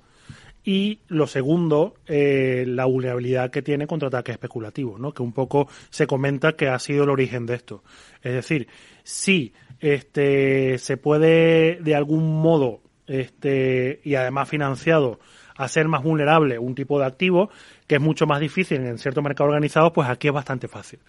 [0.65, 5.13] y lo segundo, eh, la vulnerabilidad que tiene contra ataques especulativos, ¿no?
[5.13, 7.83] que un poco se comenta que ha sido el origen de esto.
[8.23, 8.69] Es decir,
[9.03, 15.19] si este, se puede de algún modo este, y además financiado
[15.57, 17.51] hacer más vulnerable un tipo de activo
[17.87, 21.01] que es mucho más difícil en ciertos mercados organizados, pues aquí es bastante fácil.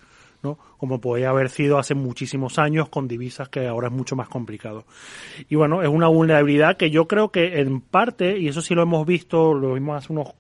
[0.42, 0.60] ¿no?
[0.78, 4.86] Como podía haber sido hace muchísimos años con divisas que ahora es mucho más complicado.
[5.50, 8.84] Y bueno, es una vulnerabilidad que yo creo que en parte, y eso sí lo
[8.84, 10.34] hemos visto, lo vimos hace unos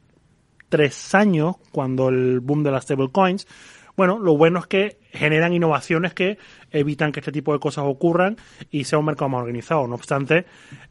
[0.67, 3.47] tres años, cuando el boom de las stablecoins,
[3.95, 6.37] bueno, lo bueno es que generan innovaciones que
[6.71, 8.37] evitan que este tipo de cosas ocurran
[8.71, 9.87] y sea un mercado más organizado.
[9.87, 10.45] No obstante,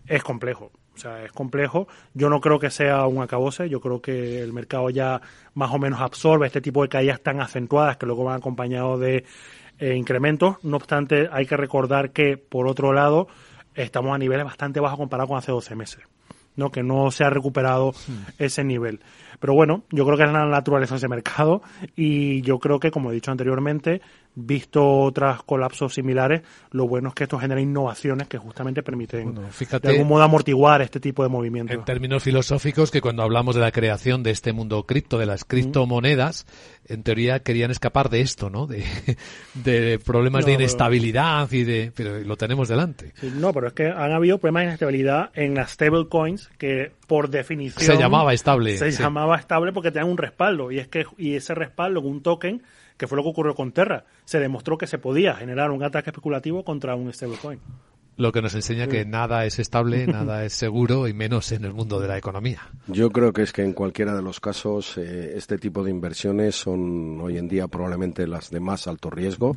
[0.07, 0.71] es complejo.
[1.03, 1.89] O sea, es complejo.
[2.15, 3.69] Yo no creo que sea un acabose.
[3.69, 5.21] Yo creo que el mercado ya
[5.53, 9.25] más o menos absorbe este tipo de caídas tan acentuadas que luego van acompañados de
[9.81, 10.63] eh, incrementos.
[10.63, 13.27] No obstante, hay que recordar que, por otro lado,
[13.75, 16.05] estamos a niveles bastante bajos comparado con hace 12 meses.
[16.55, 16.71] ¿no?
[16.71, 17.95] que no se ha recuperado
[18.39, 19.01] ese nivel.
[19.41, 21.63] Pero bueno, yo creo que es la naturaleza de ese mercado
[21.97, 24.03] y yo creo que, como he dicho anteriormente,
[24.35, 29.89] visto otros colapsos similares, lo bueno es que esto genera innovaciones que justamente permiten fíjate,
[29.89, 31.77] de algún modo amortiguar este tipo de movimientos.
[31.77, 35.45] En términos filosóficos, que cuando hablamos de la creación de este mundo cripto, de las
[35.45, 36.47] criptomonedas,
[36.87, 38.67] en teoría querían escapar de esto, ¿no?
[38.67, 38.85] De,
[39.55, 41.93] de problemas No, de pero- inestabilidad y de...
[41.95, 43.13] Pero lo tenemos delante.
[43.21, 47.29] Sí, no, pero es que han habido problemas de inestabilidad en las stablecoins que por
[47.29, 49.03] definición Se llamaba estable, Se sí.
[49.03, 52.63] llamaba estable porque tenían un respaldo y es que y ese respaldo, un token,
[53.03, 56.11] que fue lo que ocurrió con Terra, se demostró que se podía generar un ataque
[56.11, 57.59] especulativo contra un stablecoin.
[58.17, 61.73] Lo que nos enseña que nada es estable, nada es seguro y menos en el
[61.73, 62.61] mundo de la economía.
[62.87, 66.55] Yo creo que es que en cualquiera de los casos eh, este tipo de inversiones
[66.55, 69.57] son hoy en día probablemente las de más alto riesgo.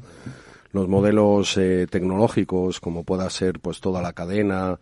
[0.72, 4.80] Los modelos eh, tecnológicos, como pueda ser pues toda la cadena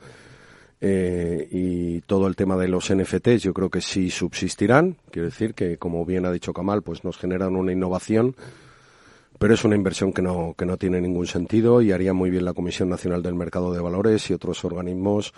[0.86, 4.98] eh, y todo el tema de los NFTs, yo creo que sí subsistirán.
[5.12, 8.36] Quiero decir que, como bien ha dicho Kamal, pues nos generan una innovación
[9.39, 12.46] pero es una inversión que no, que no tiene ningún sentido y haría muy bien
[12.46, 15.34] la Comisión Nacional del Mercado de Valores y otros organismos.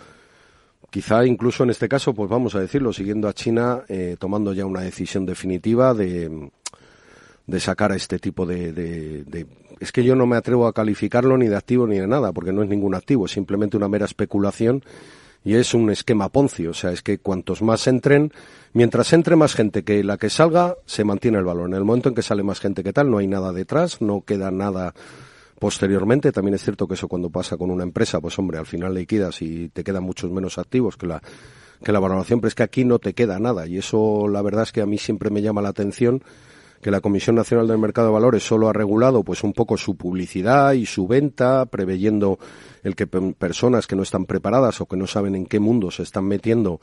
[0.90, 4.64] Quizá incluso en este caso, pues vamos a decirlo, siguiendo a China, eh, tomando ya
[4.64, 6.50] una decisión definitiva de,
[7.46, 9.46] de sacar a este tipo de, de- de-
[9.80, 12.52] Es que yo no me atrevo a calificarlo ni de activo ni de nada, porque
[12.52, 14.84] no es ningún activo, es simplemente una mera especulación
[15.46, 16.66] y es un esquema Ponzi.
[16.66, 18.32] O sea, es que cuantos más entren,
[18.72, 21.68] mientras entre más gente que la que salga, se mantiene el valor.
[21.68, 24.22] En el momento en que sale más gente que tal, no hay nada detrás, no
[24.22, 24.92] queda nada
[25.60, 26.32] posteriormente.
[26.32, 29.40] También es cierto que eso cuando pasa con una empresa, pues hombre, al final liquidas
[29.40, 31.22] y te quedan muchos menos activos que la
[31.84, 34.62] que la valoración, pero es que aquí no te queda nada y eso la verdad
[34.62, 36.22] es que a mí siempre me llama la atención
[36.80, 39.96] que la Comisión Nacional del Mercado de Valores solo ha regulado pues un poco su
[39.96, 42.38] publicidad y su venta, preveyendo
[42.82, 45.90] el que pe- personas que no están preparadas o que no saben en qué mundo
[45.90, 46.80] se están metiendo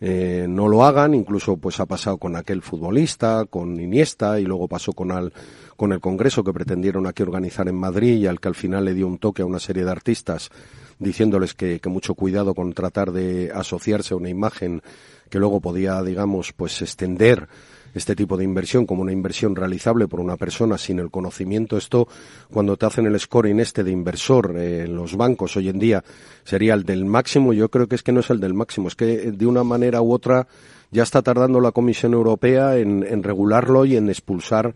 [0.00, 4.66] eh, no lo hagan, incluso pues ha pasado con aquel futbolista, con Iniesta y luego
[4.68, 5.32] pasó con al,
[5.76, 8.92] con el congreso que pretendieron aquí organizar en Madrid y al que al final le
[8.94, 10.50] dio un toque a una serie de artistas
[10.98, 14.82] diciéndoles que, que mucho cuidado con tratar de asociarse a una imagen
[15.30, 17.48] que luego podía, digamos, pues extender
[17.94, 21.76] este tipo de inversión como una inversión realizable por una persona sin el conocimiento.
[21.76, 22.08] Esto,
[22.52, 26.04] cuando te hacen el scoring este de inversor eh, en los bancos hoy en día,
[26.42, 27.52] sería el del máximo.
[27.52, 29.64] Yo creo que es que no es el del máximo, es que eh, de una
[29.64, 30.46] manera u otra
[30.90, 34.74] ya está tardando la Comisión Europea en, en regularlo y en expulsar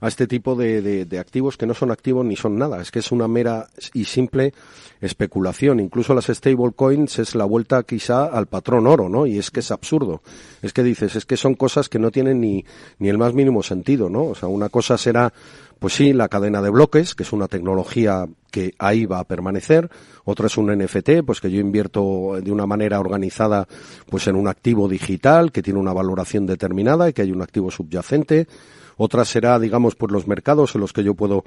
[0.00, 2.80] a este tipo de, de- de activos que no son activos ni son nada.
[2.80, 4.52] Es que es una mera y simple
[5.00, 5.80] especulación.
[5.80, 9.26] Incluso las stablecoins es la vuelta quizá al patrón oro, ¿no?
[9.26, 10.22] Y es que es absurdo.
[10.62, 12.64] Es que dices, es que son cosas que no tienen ni,
[12.98, 14.24] ni el más mínimo sentido, ¿no?
[14.24, 15.32] O sea, una cosa será,
[15.78, 19.88] pues sí, la cadena de bloques, que es una tecnología que ahí va a permanecer.
[20.24, 23.66] Otra es un NFT, pues que yo invierto de una manera organizada,
[24.10, 27.70] pues en un activo digital que tiene una valoración determinada y que hay un activo
[27.70, 28.48] subyacente.
[28.96, 31.44] Otra será, digamos, pues los mercados en los que yo puedo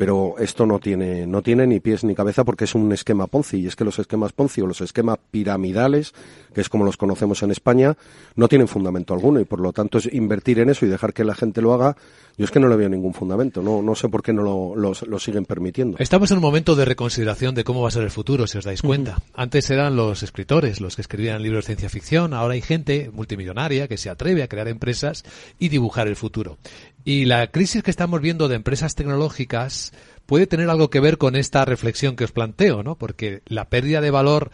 [0.00, 3.58] pero esto no tiene, no tiene ni pies ni cabeza porque es un esquema Ponzi.
[3.58, 6.14] Y es que los esquemas Ponzi o los esquemas piramidales,
[6.54, 7.94] que es como los conocemos en España,
[8.34, 9.40] no tienen fundamento alguno.
[9.40, 11.98] Y por lo tanto es invertir en eso y dejar que la gente lo haga.
[12.38, 13.60] Yo es que no le veo ningún fundamento.
[13.60, 15.98] No, no sé por qué no lo, lo, siguen permitiendo.
[15.98, 18.64] Estamos en un momento de reconsideración de cómo va a ser el futuro, si os
[18.64, 19.18] dais cuenta.
[19.34, 22.32] Antes eran los escritores los que escribían libros de ciencia ficción.
[22.32, 25.26] Ahora hay gente multimillonaria que se atreve a crear empresas
[25.58, 26.56] y dibujar el futuro.
[27.04, 29.92] Y la crisis que estamos viendo de empresas tecnológicas
[30.26, 32.96] puede tener algo que ver con esta reflexión que os planteo, ¿no?
[32.96, 34.50] Porque la pérdida de valor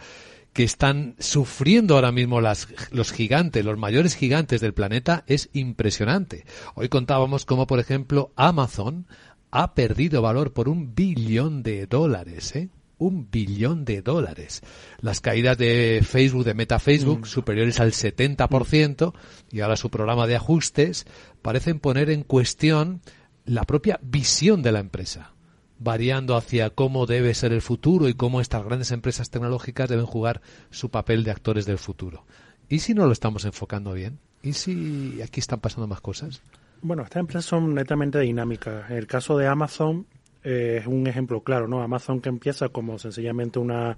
[0.53, 6.45] que están sufriendo ahora mismo las, los gigantes, los mayores gigantes del planeta, es impresionante.
[6.73, 9.05] Hoy contábamos cómo, por ejemplo, Amazon
[9.51, 12.69] ha perdido valor por un billón de dólares, ¿eh?
[12.97, 14.61] Un billón de dólares.
[15.01, 17.25] Las caídas de Facebook, de Meta Facebook, mm.
[17.25, 19.13] superiores al 70%,
[19.51, 21.05] y ahora su programa de ajustes,
[21.41, 23.01] parecen poner en cuestión
[23.45, 25.33] la propia visión de la empresa,
[25.79, 30.41] variando hacia cómo debe ser el futuro y cómo estas grandes empresas tecnológicas deben jugar
[30.69, 32.25] su papel de actores del futuro.
[32.69, 34.19] ¿Y si no lo estamos enfocando bien?
[34.41, 36.41] ¿Y si aquí están pasando más cosas?
[36.81, 38.89] Bueno, estas empresas son netamente dinámicas.
[38.89, 40.05] En el caso de Amazon
[40.43, 41.81] eh, es un ejemplo claro, ¿no?
[41.81, 43.97] Amazon que empieza como sencillamente una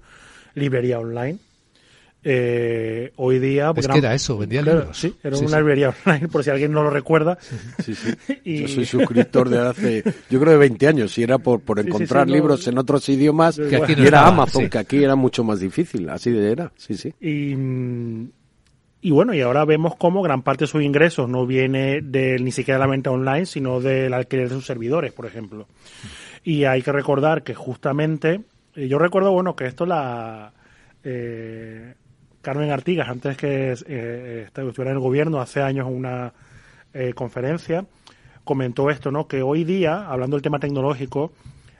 [0.54, 1.38] librería online
[2.22, 3.72] eh, hoy día...
[3.74, 4.96] Es que era eso, vendía libros.
[4.96, 7.38] Sí, era una librería online, por si alguien no lo recuerda.
[7.82, 8.14] Sí, sí.
[8.44, 12.28] Yo soy suscriptor de hace, yo creo de 20 años, y era por, por encontrar
[12.28, 16.08] libros en otros idiomas, que aquí y era Amazon, que aquí era mucho más difícil,
[16.10, 17.14] así de era, sí, sí.
[17.20, 17.54] Y,
[19.00, 22.52] y bueno, y ahora vemos cómo gran parte de sus ingresos no viene de ni
[22.52, 25.66] siquiera de la venta online, sino del alquiler de sus servidores, por ejemplo.
[26.42, 28.42] Y hay que recordar que justamente,
[28.74, 30.52] eh, yo recuerdo, bueno, que esto la...
[31.02, 31.94] Eh,
[32.42, 36.32] Carmen Artigas, antes que eh, estuviera en el gobierno, hace años en una
[36.94, 37.84] eh, conferencia,
[38.44, 39.28] comentó esto, ¿no?
[39.28, 41.32] Que hoy día, hablando del tema tecnológico,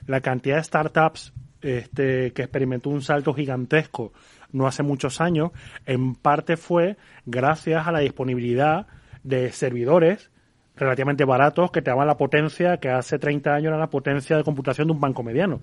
[0.07, 1.33] la cantidad de startups
[1.63, 4.13] este, que experimentó un salto gigantesco
[4.53, 5.53] no hace muchos años,
[5.87, 8.87] en parte fue gracias a la disponibilidad
[9.23, 10.31] de servidores
[10.81, 14.43] relativamente baratos que te daban la potencia que hace 30 años era la potencia de
[14.43, 15.61] computación de un banco mediano.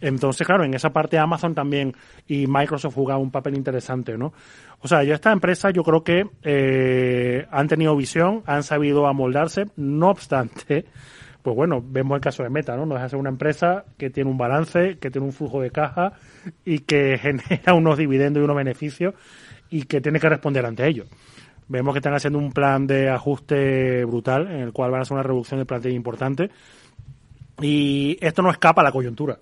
[0.00, 1.94] Entonces, claro, en esa parte Amazon también
[2.26, 4.32] y Microsoft jugaba un papel interesante, ¿no?
[4.80, 9.66] O sea, yo esta empresa yo creo que eh, han tenido visión, han sabido amoldarse,
[9.76, 10.86] no obstante,
[11.42, 12.86] pues bueno, vemos el caso de Meta, ¿no?
[12.86, 16.14] Nos hace una empresa que tiene un balance, que tiene un flujo de caja
[16.64, 19.14] y que genera unos dividendos y unos beneficios
[19.68, 21.06] y que tiene que responder ante ellos.
[21.68, 25.14] Vemos que están haciendo un plan de ajuste brutal, en el cual van a hacer
[25.14, 26.50] una reducción de plantilla importante.
[27.60, 29.38] Y esto no escapa a la coyuntura.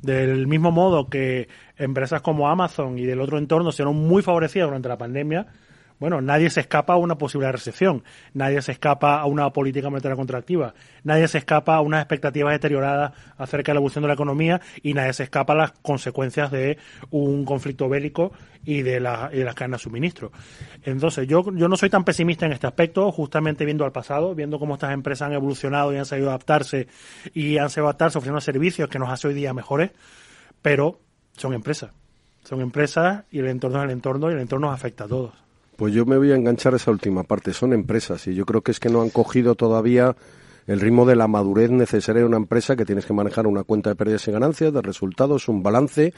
[0.00, 4.68] Del mismo modo que empresas como Amazon y del otro entorno se fueron muy favorecidas
[4.68, 5.46] durante la pandemia,
[5.98, 10.16] bueno, nadie se escapa a una posible recesión, nadie se escapa a una política monetaria
[10.16, 10.74] contractiva,
[11.04, 14.92] nadie se escapa a unas expectativas deterioradas acerca de la evolución de la economía y
[14.92, 16.76] nadie se escapa a las consecuencias de
[17.10, 18.32] un conflicto bélico
[18.64, 20.32] y de, la, de las cadenas de suministro.
[20.82, 24.58] Entonces, yo, yo no soy tan pesimista en este aspecto, justamente viendo al pasado, viendo
[24.58, 26.88] cómo estas empresas han evolucionado y han sabido adaptarse
[27.32, 29.92] y han sabido adaptarse ofreciendo servicios que nos hace hoy día mejores,
[30.60, 30.98] pero
[31.36, 31.92] son empresas.
[32.44, 35.45] Son empresas y el entorno es el entorno y el entorno nos afecta a todos.
[35.76, 37.52] Pues yo me voy a enganchar a esa última parte.
[37.52, 40.16] Son empresas y yo creo que es que no han cogido todavía
[40.66, 43.90] el ritmo de la madurez necesaria de una empresa que tienes que manejar una cuenta
[43.90, 46.12] de pérdidas y ganancias, de resultados, un balance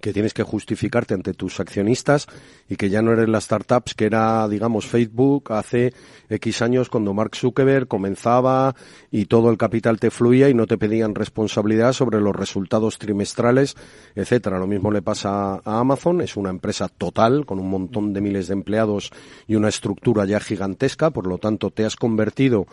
[0.00, 2.26] que tienes que justificarte ante tus accionistas
[2.68, 5.92] y que ya no eres las startups que era, digamos, Facebook hace
[6.28, 8.74] X años cuando Mark Zuckerberg comenzaba
[9.10, 13.76] y todo el capital te fluía y no te pedían responsabilidad sobre los resultados trimestrales,
[14.14, 14.58] etcétera.
[14.58, 18.48] Lo mismo le pasa a Amazon, es una empresa total con un montón de miles
[18.48, 19.10] de empleados
[19.46, 22.66] y una estructura ya gigantesca, por lo tanto te has convertido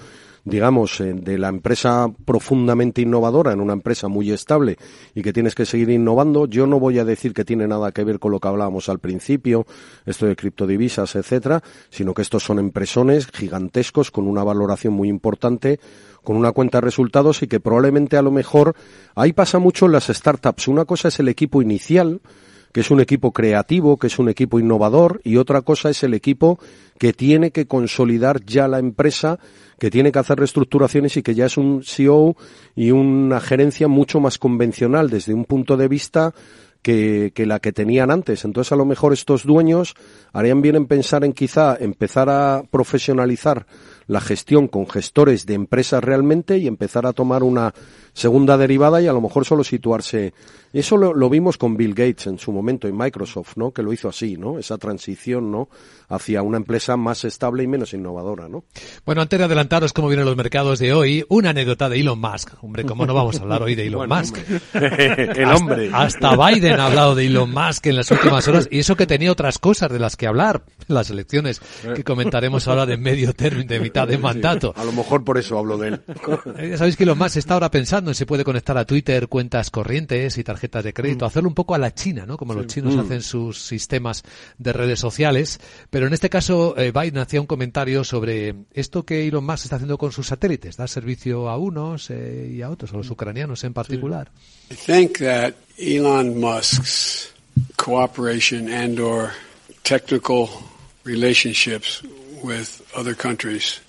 [0.43, 4.77] digamos, eh, de la empresa profundamente innovadora en una empresa muy estable
[5.13, 8.03] y que tienes que seguir innovando, yo no voy a decir que tiene nada que
[8.03, 9.65] ver con lo que hablábamos al principio,
[10.05, 15.79] esto de criptodivisas, etcétera, sino que estos son empresones gigantescos con una valoración muy importante
[16.23, 18.75] con una cuenta de resultados y que probablemente a lo mejor
[19.15, 20.67] ahí pasa mucho en las startups.
[20.67, 22.21] Una cosa es el equipo inicial,
[22.73, 26.13] que es un equipo creativo, que es un equipo innovador, y otra cosa es el
[26.13, 26.59] equipo
[26.97, 29.39] que tiene que consolidar ya la empresa
[29.79, 32.35] que tiene que hacer reestructuraciones y que ya es un CEO
[32.75, 36.35] y una gerencia mucho más convencional desde un punto de vista
[36.83, 38.45] que, que, la que tenían antes.
[38.45, 39.95] Entonces, a lo mejor estos dueños
[40.33, 43.65] harían bien en pensar en quizá empezar a profesionalizar
[44.11, 47.73] la gestión con gestores de empresas realmente y empezar a tomar una
[48.11, 50.33] segunda derivada y a lo mejor solo situarse.
[50.73, 53.71] Eso lo, lo, vimos con Bill Gates en su momento en Microsoft, ¿no?
[53.71, 54.57] Que lo hizo así, ¿no?
[54.59, 55.69] Esa transición, ¿no?
[56.09, 58.65] Hacia una empresa más estable y menos innovadora, ¿no?
[59.05, 62.53] Bueno, antes de adelantaros cómo vienen los mercados de hoy, una anécdota de Elon Musk.
[62.61, 64.37] Hombre, ¿cómo no vamos a hablar hoy de Elon Musk?
[64.73, 65.89] El hombre.
[65.93, 69.07] Hasta, hasta Biden ha hablado de Elon Musk en las últimas horas y eso que
[69.07, 71.61] tenía otras cosas de las que hablar, las elecciones
[71.95, 74.73] que comentaremos ahora de medio término, de mitad de mandato.
[74.75, 76.01] A lo mejor por eso hablo de él.
[76.71, 79.69] Ya sabéis que Elon Musk está ahora pensando en si puede conectar a Twitter cuentas
[79.69, 82.37] corrientes y tarjetas de crédito, hacerlo un poco a la China, ¿no?
[82.37, 84.23] Como los chinos hacen sus sistemas
[84.57, 85.59] de redes sociales.
[85.89, 89.75] Pero en este caso, eh, Biden hacía un comentario sobre esto que Elon Musk está
[89.77, 93.63] haciendo con sus satélites, dar servicio a unos eh, y a otros, a los ucranianos
[93.63, 94.31] en particular.
[94.69, 97.33] I think that Elon Musk's
[97.77, 99.31] cooperation and or
[99.83, 100.49] technical
[101.03, 102.01] relationships
[102.43, 103.81] with other countries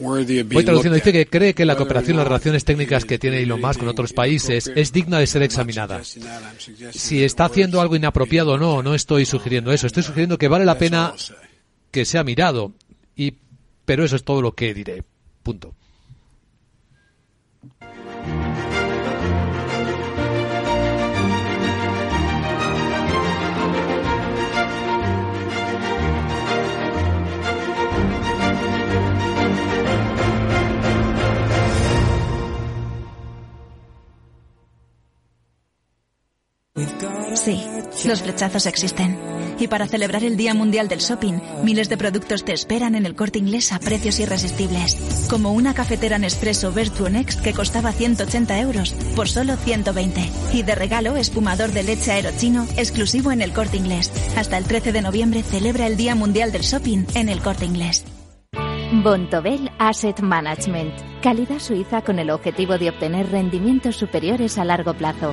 [0.00, 3.60] Voy traduciendo, dice que cree que la cooperación y las relaciones técnicas que tiene Elon
[3.60, 6.02] Musk con otros países es digna de ser examinada.
[6.04, 9.86] Si está haciendo algo inapropiado o no, no estoy sugiriendo eso.
[9.86, 11.14] Estoy sugiriendo que vale la pena
[11.90, 12.72] que sea mirado.
[13.16, 13.34] Y,
[13.84, 15.02] pero eso es todo lo que diré.
[15.42, 15.74] Punto.
[37.42, 37.58] Sí,
[38.06, 39.18] los flechazos existen.
[39.58, 43.14] Y para celebrar el Día Mundial del Shopping, miles de productos te esperan en el
[43.14, 45.26] corte inglés a precios irresistibles.
[45.30, 50.20] Como una cafetera Nespresso Vertuo Next que costaba 180 euros por solo 120.
[50.52, 54.12] Y de regalo, espumador de leche aerochino exclusivo en el corte inglés.
[54.36, 58.04] Hasta el 13 de noviembre celebra el Día Mundial del Shopping en el corte inglés.
[58.92, 60.92] Bontobel Asset Management.
[61.22, 65.32] Calidad suiza con el objetivo de obtener rendimientos superiores a largo plazo.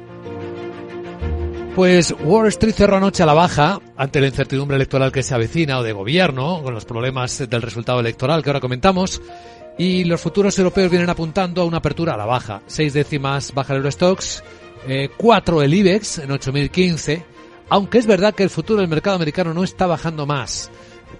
[1.75, 5.79] Pues Wall Street cerró anoche a la baja ante la incertidumbre electoral que se avecina
[5.79, 9.21] o de gobierno, con los problemas del resultado electoral que ahora comentamos.
[9.77, 12.61] Y los futuros europeos vienen apuntando a una apertura a la baja.
[12.67, 14.43] Seis décimas baja el Eurostox,
[14.85, 17.25] eh, cuatro el IBEX en 8015.
[17.69, 20.69] Aunque es verdad que el futuro del mercado americano no está bajando más.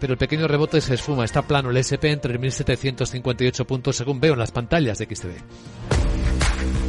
[0.02, 1.24] Pero el pequeño rebote se esfuma.
[1.24, 6.80] Está plano el SP en 3.758 puntos según veo en las pantallas de XTV.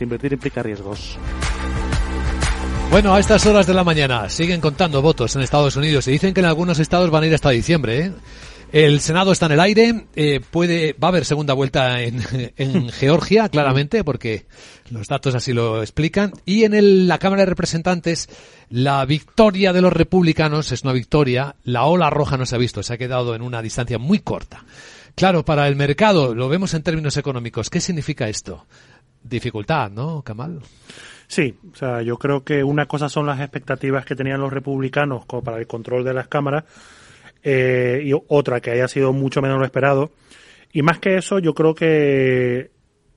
[0.00, 1.18] Invertir implica riesgos.
[2.90, 6.34] Bueno, a estas horas de la mañana siguen contando votos en Estados Unidos y dicen
[6.34, 7.98] que en algunos estados van a ir hasta diciembre.
[7.98, 8.12] ¿eh?
[8.70, 12.22] El Senado está en el aire, eh, puede, va a haber segunda vuelta en,
[12.56, 14.46] en Georgia, claramente, porque
[14.90, 16.32] los datos así lo explican.
[16.44, 18.28] Y en el, la Cámara de Representantes,
[18.68, 21.56] la victoria de los republicanos es una victoria.
[21.64, 24.64] La ola roja no se ha visto, se ha quedado en una distancia muy corta.
[25.14, 27.68] Claro, para el mercado, lo vemos en términos económicos.
[27.68, 28.66] ¿Qué significa esto?
[29.22, 30.60] Dificultad, ¿no, Kamal?
[31.26, 35.24] Sí, o sea, yo creo que una cosa son las expectativas que tenían los republicanos
[35.24, 36.64] como para el control de las cámaras
[37.42, 40.12] eh, y otra que haya sido mucho menos lo esperado.
[40.72, 42.70] Y más que eso, yo creo que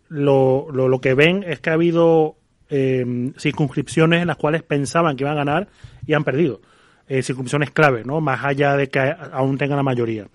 [0.07, 2.37] lo, lo, lo que ven es que ha habido
[2.69, 5.67] eh, circunscripciones en las cuales pensaban que iban a ganar
[6.05, 6.61] y han perdido.
[7.07, 8.21] Eh, circunscripciones clave, ¿no?
[8.21, 8.99] Más allá de que
[9.31, 10.27] aún tengan la mayoría.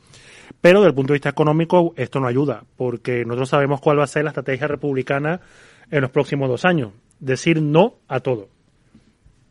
[0.60, 4.04] Pero desde el punto de vista económico esto no ayuda, porque nosotros sabemos cuál va
[4.04, 5.40] a ser la estrategia republicana
[5.90, 6.92] en los próximos dos años.
[7.18, 8.48] decir no a todo.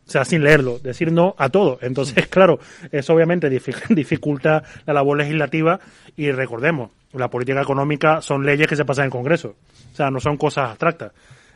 [0.06, 1.78] O sea, sin leerlo, decir no a todo.
[1.82, 2.58] Entonces, claro,
[2.90, 3.48] eso obviamente
[3.90, 5.78] dificulta la labor legislativa
[6.16, 9.54] y recordemos, la política económica son leyes que se pasan en el Congreso.
[9.92, 11.12] O sea, no son cosas abstractas.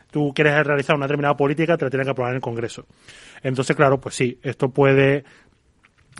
[0.09, 2.85] Tú quieres realizar una determinada política, te la tienes que aprobar en el Congreso.
[3.43, 5.25] Entonces, claro, pues sí, esto puede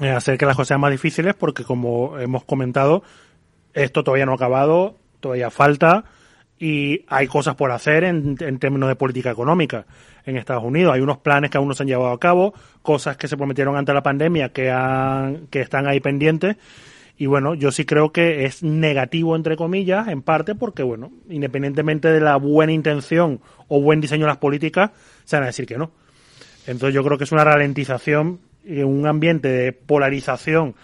[0.01, 3.03] hacer que las cosas sean más difíciles porque, como hemos comentado,
[3.73, 6.05] esto todavía no ha acabado, todavía falta
[6.57, 9.85] y hay cosas por hacer en, términos de política económica
[10.25, 10.93] en Estados Unidos.
[10.93, 13.75] Hay unos planes que aún no se han llevado a cabo, cosas que se prometieron
[13.75, 16.55] ante la pandemia que, han, que están ahí pendientes.
[17.17, 22.09] Y bueno, yo sí creo que es negativo, entre comillas, en parte porque, bueno, independientemente
[22.09, 24.91] de la buena intención o buen diseño de las políticas,
[25.23, 25.91] se van a decir que no.
[26.67, 30.75] Entonces yo creo que es una ralentización un ambiente de polarización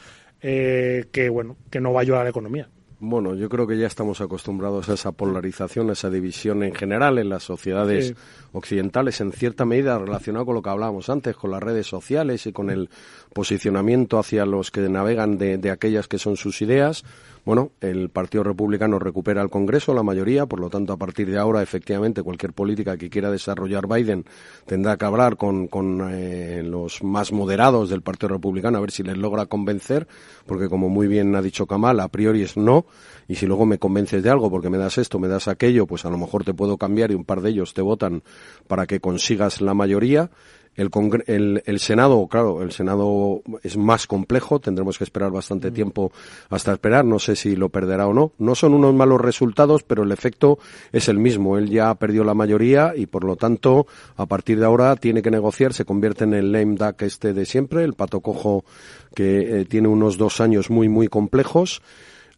[0.42, 2.68] eh, que, bueno, que no va a ayudar a la economía.
[3.04, 7.18] Bueno, yo creo que ya estamos acostumbrados a esa polarización, a esa división en general
[7.18, 8.14] en las sociedades
[8.52, 12.54] occidentales, en cierta medida relacionado con lo que hablábamos antes, con las redes sociales y
[12.54, 12.92] con el
[13.34, 17.04] posicionamiento hacia los que navegan de, de aquellas que son sus ideas.
[17.44, 21.40] Bueno, el Partido Republicano recupera el Congreso, la mayoría, por lo tanto, a partir de
[21.40, 24.26] ahora, efectivamente, cualquier política que quiera desarrollar Biden
[24.68, 29.02] tendrá que hablar con, con eh, los más moderados del Partido Republicano a ver si
[29.02, 30.08] les logra convencer,
[30.46, 32.86] porque como muy bien ha dicho Kamal, a priori es no,
[33.28, 36.06] y si luego me convences de algo porque me das esto, me das aquello, pues
[36.06, 38.22] a lo mejor te puedo cambiar y un par de ellos te votan
[38.68, 40.30] para que consigas la mayoría.
[40.76, 40.90] El,
[41.28, 45.74] el, el, Senado, claro, el Senado es más complejo, tendremos que esperar bastante mm.
[45.74, 46.12] tiempo
[46.50, 48.32] hasta esperar, no sé si lo perderá o no.
[48.38, 50.60] No son unos malos resultados, pero el efecto
[50.92, 51.58] es el mismo.
[51.58, 55.30] Él ya perdió la mayoría y por lo tanto, a partir de ahora tiene que
[55.30, 58.64] negociar, se convierte en el lame duck este de siempre, el pato cojo
[59.14, 61.82] que eh, tiene unos dos años muy, muy complejos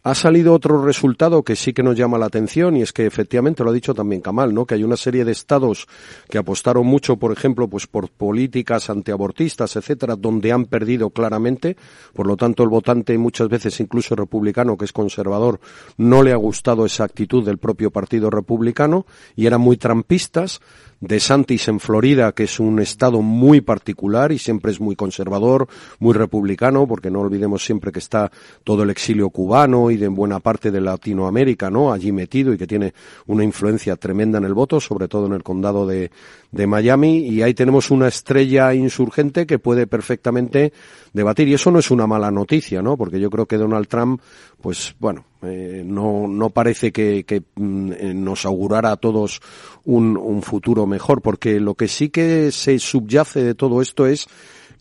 [0.04, 3.64] ha salido otro resultado que sí que nos llama la atención y es que efectivamente
[3.64, 4.66] lo ha dicho también Kamal, ¿no?
[4.66, 5.88] Que hay una serie de estados
[6.30, 11.78] que apostaron mucho, por ejemplo, pues por políticas antiabortistas, etcétera, donde han perdido claramente.
[12.14, 15.62] Por lo tanto, el votante muchas veces incluso republicano, que es conservador,
[15.98, 19.06] no le ha gustado esa actitud del propio Partido Republicano
[19.38, 20.60] y eran muy trampistas
[21.04, 25.68] de Santis en Florida, que es un estado muy particular y siempre es muy conservador,
[26.00, 28.32] muy republicano, porque no olvidemos siempre que está
[28.64, 31.92] todo el exilio cubano y de buena parte de Latinoamérica, ¿no?
[31.92, 32.94] Allí metido y que tiene
[33.28, 36.10] una influencia tremenda en el voto, sobre todo en el condado de,
[36.54, 40.72] de Miami, y ahí tenemos una estrella insurgente que puede perfectamente
[41.12, 41.48] debatir.
[41.48, 42.96] Y eso no es una mala noticia, ¿no?
[42.96, 44.22] Porque yo creo que Donald Trump,
[44.62, 49.42] pues bueno, eh, no, no parece que, mm, eh, nos augurara a todos
[49.84, 54.28] un, un futuro mejor, porque lo que sí que se subyace de todo esto es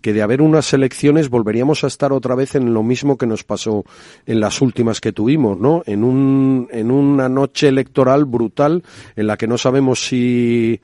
[0.03, 3.45] que de haber unas elecciones volveríamos a estar otra vez en lo mismo que nos
[3.45, 3.85] pasó
[4.27, 5.83] en las últimas que tuvimos, ¿no?
[5.87, 8.83] En un, en una noche electoral brutal
[9.17, 10.81] en la que no sabemos si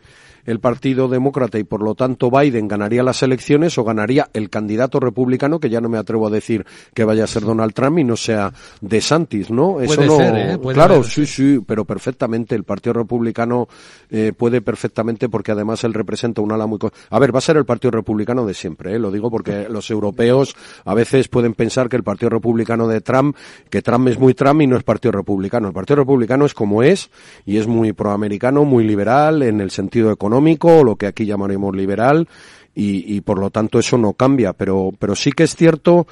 [0.48, 4.98] el Partido Demócrata y por lo tanto Biden ganaría las elecciones o ganaría el candidato
[4.98, 8.04] republicano, que ya no me atrevo a decir que vaya a ser Donald Trump y
[8.04, 9.78] no sea DeSantis, ¿no?
[9.82, 10.58] Eso no, ¿eh?
[10.72, 13.68] claro, sí, sí, pero perfectamente el Partido Republicano
[14.08, 16.78] eh, puede perfectamente porque además él representa un ala muy
[17.10, 18.98] a ver, va a ser el Partido Republicano de siempre, ¿eh?
[18.98, 23.36] lo digo porque los europeos a veces pueden pensar que el Partido Republicano de Trump,
[23.68, 25.68] que Trump es muy Trump y no es Partido Republicano.
[25.68, 27.10] El Partido Republicano es como es
[27.44, 31.74] y es muy proamericano, muy liberal en el sentido económico económico, lo que aquí llamaremos
[31.74, 32.28] liberal,
[32.74, 34.52] y, y por lo tanto eso no cambia.
[34.52, 36.06] Pero, pero sí que es cierto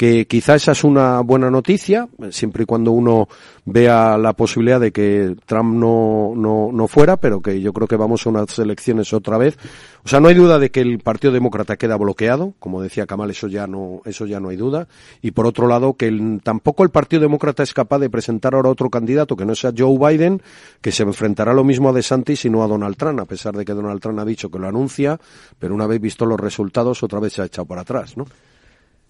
[0.00, 3.28] que quizá esa es una buena noticia, siempre y cuando uno
[3.66, 7.96] vea la posibilidad de que Trump no, no, no fuera, pero que yo creo que
[7.96, 9.58] vamos a unas elecciones otra vez.
[10.02, 13.30] O sea, no hay duda de que el Partido Demócrata queda bloqueado, como decía Kamal,
[13.30, 14.88] eso ya no, eso ya no hay duda.
[15.20, 16.10] Y por otro lado, que
[16.42, 19.98] tampoco el Partido Demócrata es capaz de presentar ahora otro candidato que no sea Joe
[19.98, 20.40] Biden,
[20.80, 23.66] que se enfrentará lo mismo a DeSantis y no a Donald Trump, a pesar de
[23.66, 25.20] que Donald Trump ha dicho que lo anuncia,
[25.58, 28.24] pero una vez visto los resultados, otra vez se ha echado para atrás, ¿no?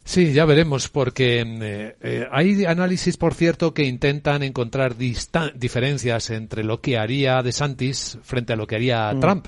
[0.04, 6.64] Sí, ya veremos, porque eh, eh, hay análisis, por cierto, que intentan encontrar diferencias entre
[6.64, 9.46] lo que haría DeSantis frente a lo que haría mm, Trump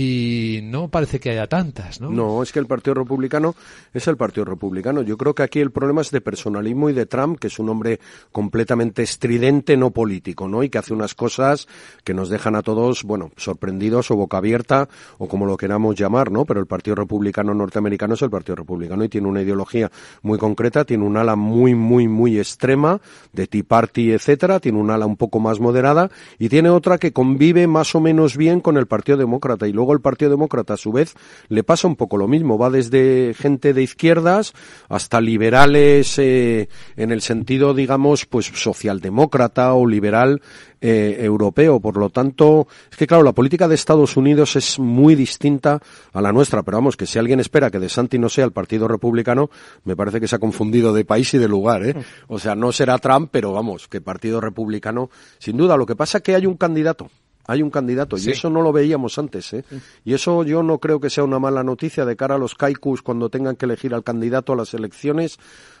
[0.00, 2.08] y no parece que haya tantas, ¿no?
[2.10, 3.56] No, es que el Partido Republicano
[3.92, 5.02] es el Partido Republicano.
[5.02, 7.68] Yo creo que aquí el problema es de personalismo y de Trump, que es un
[7.68, 7.98] hombre
[8.30, 10.62] completamente estridente, no político, ¿no?
[10.62, 11.66] Y que hace unas cosas
[12.04, 14.88] que nos dejan a todos, bueno, sorprendidos o boca abierta
[15.18, 16.44] o como lo queramos llamar, ¿no?
[16.44, 19.90] Pero el Partido Republicano norteamericano es el Partido Republicano y tiene una ideología
[20.22, 23.00] muy concreta, tiene un ala muy, muy, muy extrema,
[23.32, 27.12] de Tea Party, etcétera, tiene un ala un poco más moderada y tiene otra que
[27.12, 30.74] convive más o menos bien con el Partido Demócrata y luego luego el Partido Demócrata,
[30.74, 31.14] a su vez,
[31.48, 32.58] le pasa un poco lo mismo.
[32.58, 34.52] Va desde gente de izquierdas
[34.88, 40.42] hasta liberales eh, en el sentido, digamos, pues socialdemócrata o liberal
[40.80, 41.80] eh, europeo.
[41.80, 45.80] Por lo tanto, es que claro, la política de Estados Unidos es muy distinta
[46.12, 48.52] a la nuestra, pero vamos, que si alguien espera que De Santi no sea el
[48.52, 49.48] Partido Republicano,
[49.84, 51.94] me parece que se ha confundido de país y de lugar, ¿eh?
[52.26, 55.08] O sea, no será Trump, pero vamos, que Partido Republicano,
[55.38, 55.78] sin duda.
[55.78, 57.08] Lo que pasa es que hay un candidato
[57.48, 59.64] hay un candidato y eso no lo veíamos antes ¿eh?
[60.04, 63.00] y eso yo no creo que sea una mala noticia de cara a los kaikus
[63.00, 65.38] cuando tengan que elegir al candidato a las elecciones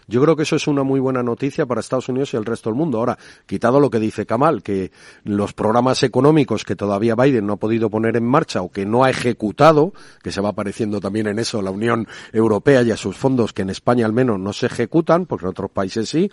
[0.08, 2.70] yo creo que eso es una muy buena noticia para Estados Unidos y el resto
[2.70, 2.98] del mundo.
[2.98, 4.90] Ahora, quitado lo que dice Kamal, que
[5.24, 9.04] los programas económicos que todavía Biden no ha podido poner en marcha o que no
[9.04, 9.92] ha ejecutado,
[10.22, 13.60] que se va apareciendo también en eso la Unión Europea y a sus fondos que
[13.60, 16.30] en España al menos no se ejecutan, porque en otros países sí,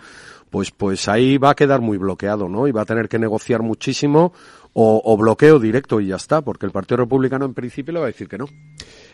[0.48, 2.66] pues, pues ahí va a quedar muy bloqueado, ¿no?
[2.66, 4.32] Y va a tener que negociar muchísimo
[4.78, 8.06] o, o bloqueo directo y ya está, porque el Partido Republicano en principio le va
[8.06, 8.44] a decir que no.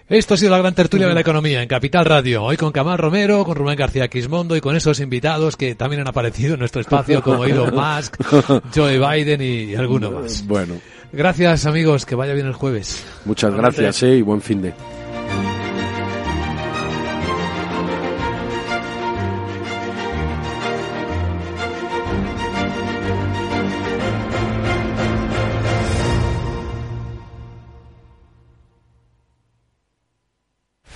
[0.08, 2.42] Esto ha sido la gran tertulia de la economía en Capital Radio.
[2.42, 6.08] Hoy con Camal Romero, con Rubén García Quismondo y con esos invitados que también han
[6.08, 8.16] aparecido en nuestro espacio como Elon Musk,
[8.74, 10.44] Joe Biden y alguno más.
[10.48, 10.74] Bueno.
[11.12, 13.04] Gracias amigos, que vaya bien el jueves.
[13.24, 14.74] Muchas gracias eh, y buen fin de.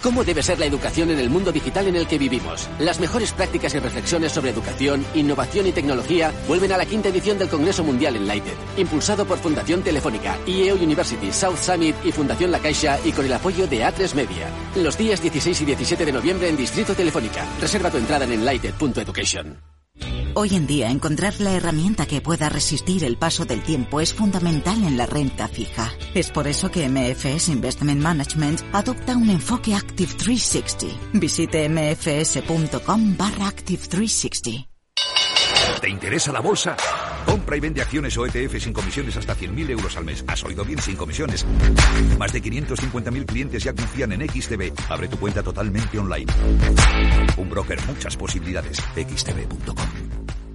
[0.06, 2.68] ¿Cómo debe ser la educación en el mundo digital en el que vivimos?
[2.78, 7.38] Las mejores prácticas y reflexiones sobre educación, innovación y tecnología vuelven a la quinta edición
[7.38, 12.60] del Congreso Mundial Enlighted, impulsado por Fundación Telefónica, IEO University, South Summit y Fundación La
[12.60, 14.48] Caixa y con el apoyo de A3 Media.
[14.76, 17.44] Los días 16 y 17 de noviembre en Distrito Telefónica.
[17.60, 19.75] Reserva tu entrada en enlighted.education.
[20.38, 24.84] Hoy en día encontrar la herramienta que pueda resistir el paso del tiempo es fundamental
[24.84, 25.90] en la renta fija.
[26.12, 30.94] Es por eso que MFS Investment Management adopta un enfoque Active 360.
[31.14, 34.68] Visite mfs.com barra Active 360.
[35.80, 36.76] ¿Te interesa la bolsa?
[37.24, 40.22] Compra y vende acciones o ETF sin comisiones hasta 100.000 euros al mes.
[40.26, 40.78] ¿Has oído bien?
[40.82, 41.46] Sin comisiones.
[42.18, 44.70] Más de 550.000 clientes ya confían en XTB.
[44.90, 46.30] Abre tu cuenta totalmente online.
[47.38, 48.76] Un broker, muchas posibilidades.
[48.94, 50.05] XTB.com.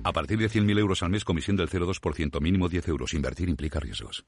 [0.04, 3.14] A partir de 100.000 euros al mes, comisión del 0,2%, mínimo 10 euros.
[3.14, 4.26] Invertir implica riesgos.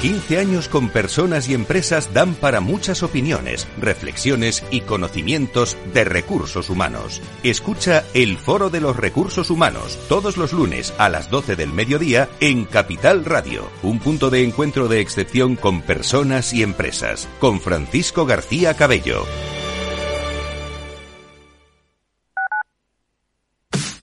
[0.00, 6.70] 15 años con personas y empresas dan para muchas opiniones, reflexiones y conocimientos de recursos
[6.70, 7.20] humanos.
[7.42, 12.30] Escucha el Foro de los Recursos Humanos todos los lunes a las 12 del mediodía
[12.40, 18.24] en Capital Radio, un punto de encuentro de excepción con personas y empresas, con Francisco
[18.24, 19.26] García Cabello.